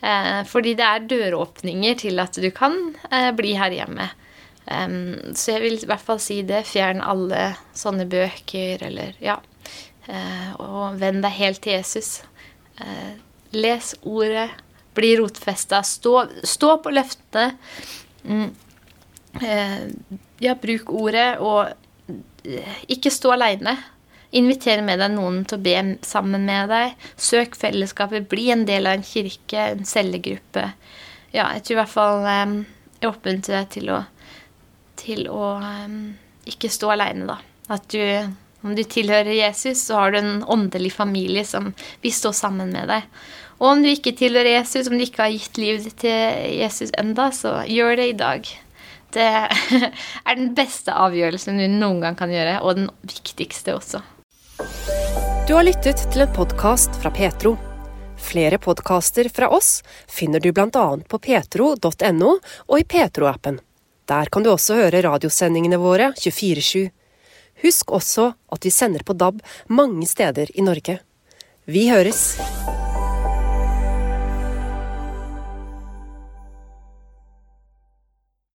Eh, 0.00 0.42
fordi 0.48 0.74
det 0.76 0.86
er 0.86 1.08
døråpninger 1.08 2.00
til 2.04 2.20
at 2.20 2.36
du 2.36 2.50
kan 2.56 2.76
eh, 3.10 3.30
bli 3.36 3.56
her 3.60 3.76
hjemme. 3.76 4.10
Så 4.70 5.56
jeg 5.56 5.62
vil 5.64 5.80
i 5.80 5.86
hvert 5.88 6.04
fall 6.04 6.20
si 6.22 6.36
det. 6.46 6.60
Fjern 6.68 7.00
alle 7.02 7.56
sånne 7.74 8.04
bøker, 8.06 8.84
eller 8.86 9.16
ja. 9.18 9.40
Uh, 10.04 10.52
og 10.62 11.00
venn 11.00 11.18
deg 11.24 11.34
helt 11.40 11.58
til 11.64 11.74
Jesus. 11.74 12.10
Les 13.56 13.88
ordet. 14.06 14.46
Bli 14.94 15.16
rotfesta. 15.18 15.80
Stå, 15.82 16.12
stå 16.46 16.76
på 16.84 16.92
løftene. 16.94 17.48
Mm. 18.22 18.52
Uh, 19.38 19.86
ja, 20.42 20.56
bruk 20.58 20.90
ordet, 20.90 21.38
og 21.38 21.70
ikke 22.90 23.12
stå 23.14 23.34
aleine. 23.36 23.76
Inviter 24.36 24.82
med 24.86 25.00
deg 25.02 25.14
noen 25.14 25.42
til 25.48 25.58
å 25.58 25.64
be 25.64 25.76
sammen 26.06 26.46
med 26.46 26.70
deg. 26.70 26.94
Søk 27.18 27.56
fellesskapet. 27.58 28.28
Bli 28.30 28.50
en 28.54 28.66
del 28.68 28.86
av 28.86 28.98
en 28.98 29.06
kirke, 29.06 29.72
en 29.74 29.86
cellegruppe. 29.86 30.68
Ja, 31.34 31.50
jeg 31.56 31.64
tror 31.66 31.76
i 31.76 31.80
hvert 31.80 31.94
fall 31.94 32.26
um, 32.26 32.54
jeg 33.00 33.10
oppmuntrer 33.10 33.62
deg 33.62 33.74
til 33.74 33.92
å 33.94 34.00
til 35.00 35.28
å 35.32 35.54
um, 35.62 36.00
ikke 36.48 36.70
stå 36.72 36.92
aleine, 36.94 37.24
da. 37.30 37.38
At 37.72 37.86
du, 37.92 38.02
om 38.66 38.74
du 38.76 38.82
tilhører 38.84 39.32
Jesus, 39.32 39.86
så 39.86 40.00
har 40.00 40.12
du 40.12 40.20
en 40.20 40.42
åndelig 40.44 40.92
familie 40.96 41.46
som 41.48 41.70
vil 42.02 42.14
stå 42.14 42.34
sammen 42.36 42.74
med 42.74 42.90
deg. 42.90 43.06
Og 43.60 43.68
om 43.74 43.84
du 43.84 43.90
ikke 43.90 44.14
tilhører 44.16 44.58
Jesus, 44.58 44.88
om 44.88 44.96
du 44.98 45.04
ikke 45.04 45.26
har 45.26 45.34
gitt 45.34 45.60
livet 45.60 45.86
ditt 45.88 46.00
til 46.04 46.58
Jesus 46.60 46.92
enda, 47.00 47.30
så 47.36 47.60
gjør 47.68 47.98
det 48.00 48.08
i 48.10 48.18
dag. 48.20 48.52
Det 49.14 49.26
er 50.28 50.36
den 50.36 50.52
beste 50.54 50.94
avgjørelsen 50.94 51.58
du 51.58 51.66
noen 51.72 52.02
gang 52.04 52.18
kan 52.18 52.30
gjøre, 52.30 52.60
og 52.62 52.78
den 52.78 52.90
viktigste 53.02 53.74
også. 53.74 54.02
Du 55.48 55.56
har 55.56 55.66
lyttet 55.66 56.04
til 56.12 56.22
en 56.22 56.32
podkast 56.36 56.94
fra 57.02 57.10
Petro. 57.14 57.56
Flere 58.20 58.60
podkaster 58.62 59.30
fra 59.32 59.48
oss 59.50 59.80
finner 60.06 60.42
du 60.42 60.52
bl.a. 60.54 60.86
på 61.08 61.18
petro.no 61.18 62.32
og 62.36 62.76
i 62.78 62.84
Petro-appen. 62.86 63.58
Der 64.10 64.30
kan 64.30 64.44
du 64.44 64.52
også 64.52 64.76
høre 64.78 65.02
radiosendingene 65.06 65.80
våre 65.80 66.10
24-7. 66.18 66.90
Husk 67.64 67.94
også 67.96 68.30
at 68.52 68.66
vi 68.66 68.72
sender 68.74 69.06
på 69.06 69.16
DAB 69.16 69.40
mange 69.68 70.06
steder 70.10 70.52
i 70.54 70.66
Norge. 70.66 71.00
Vi 71.70 71.88
høres! 71.90 72.79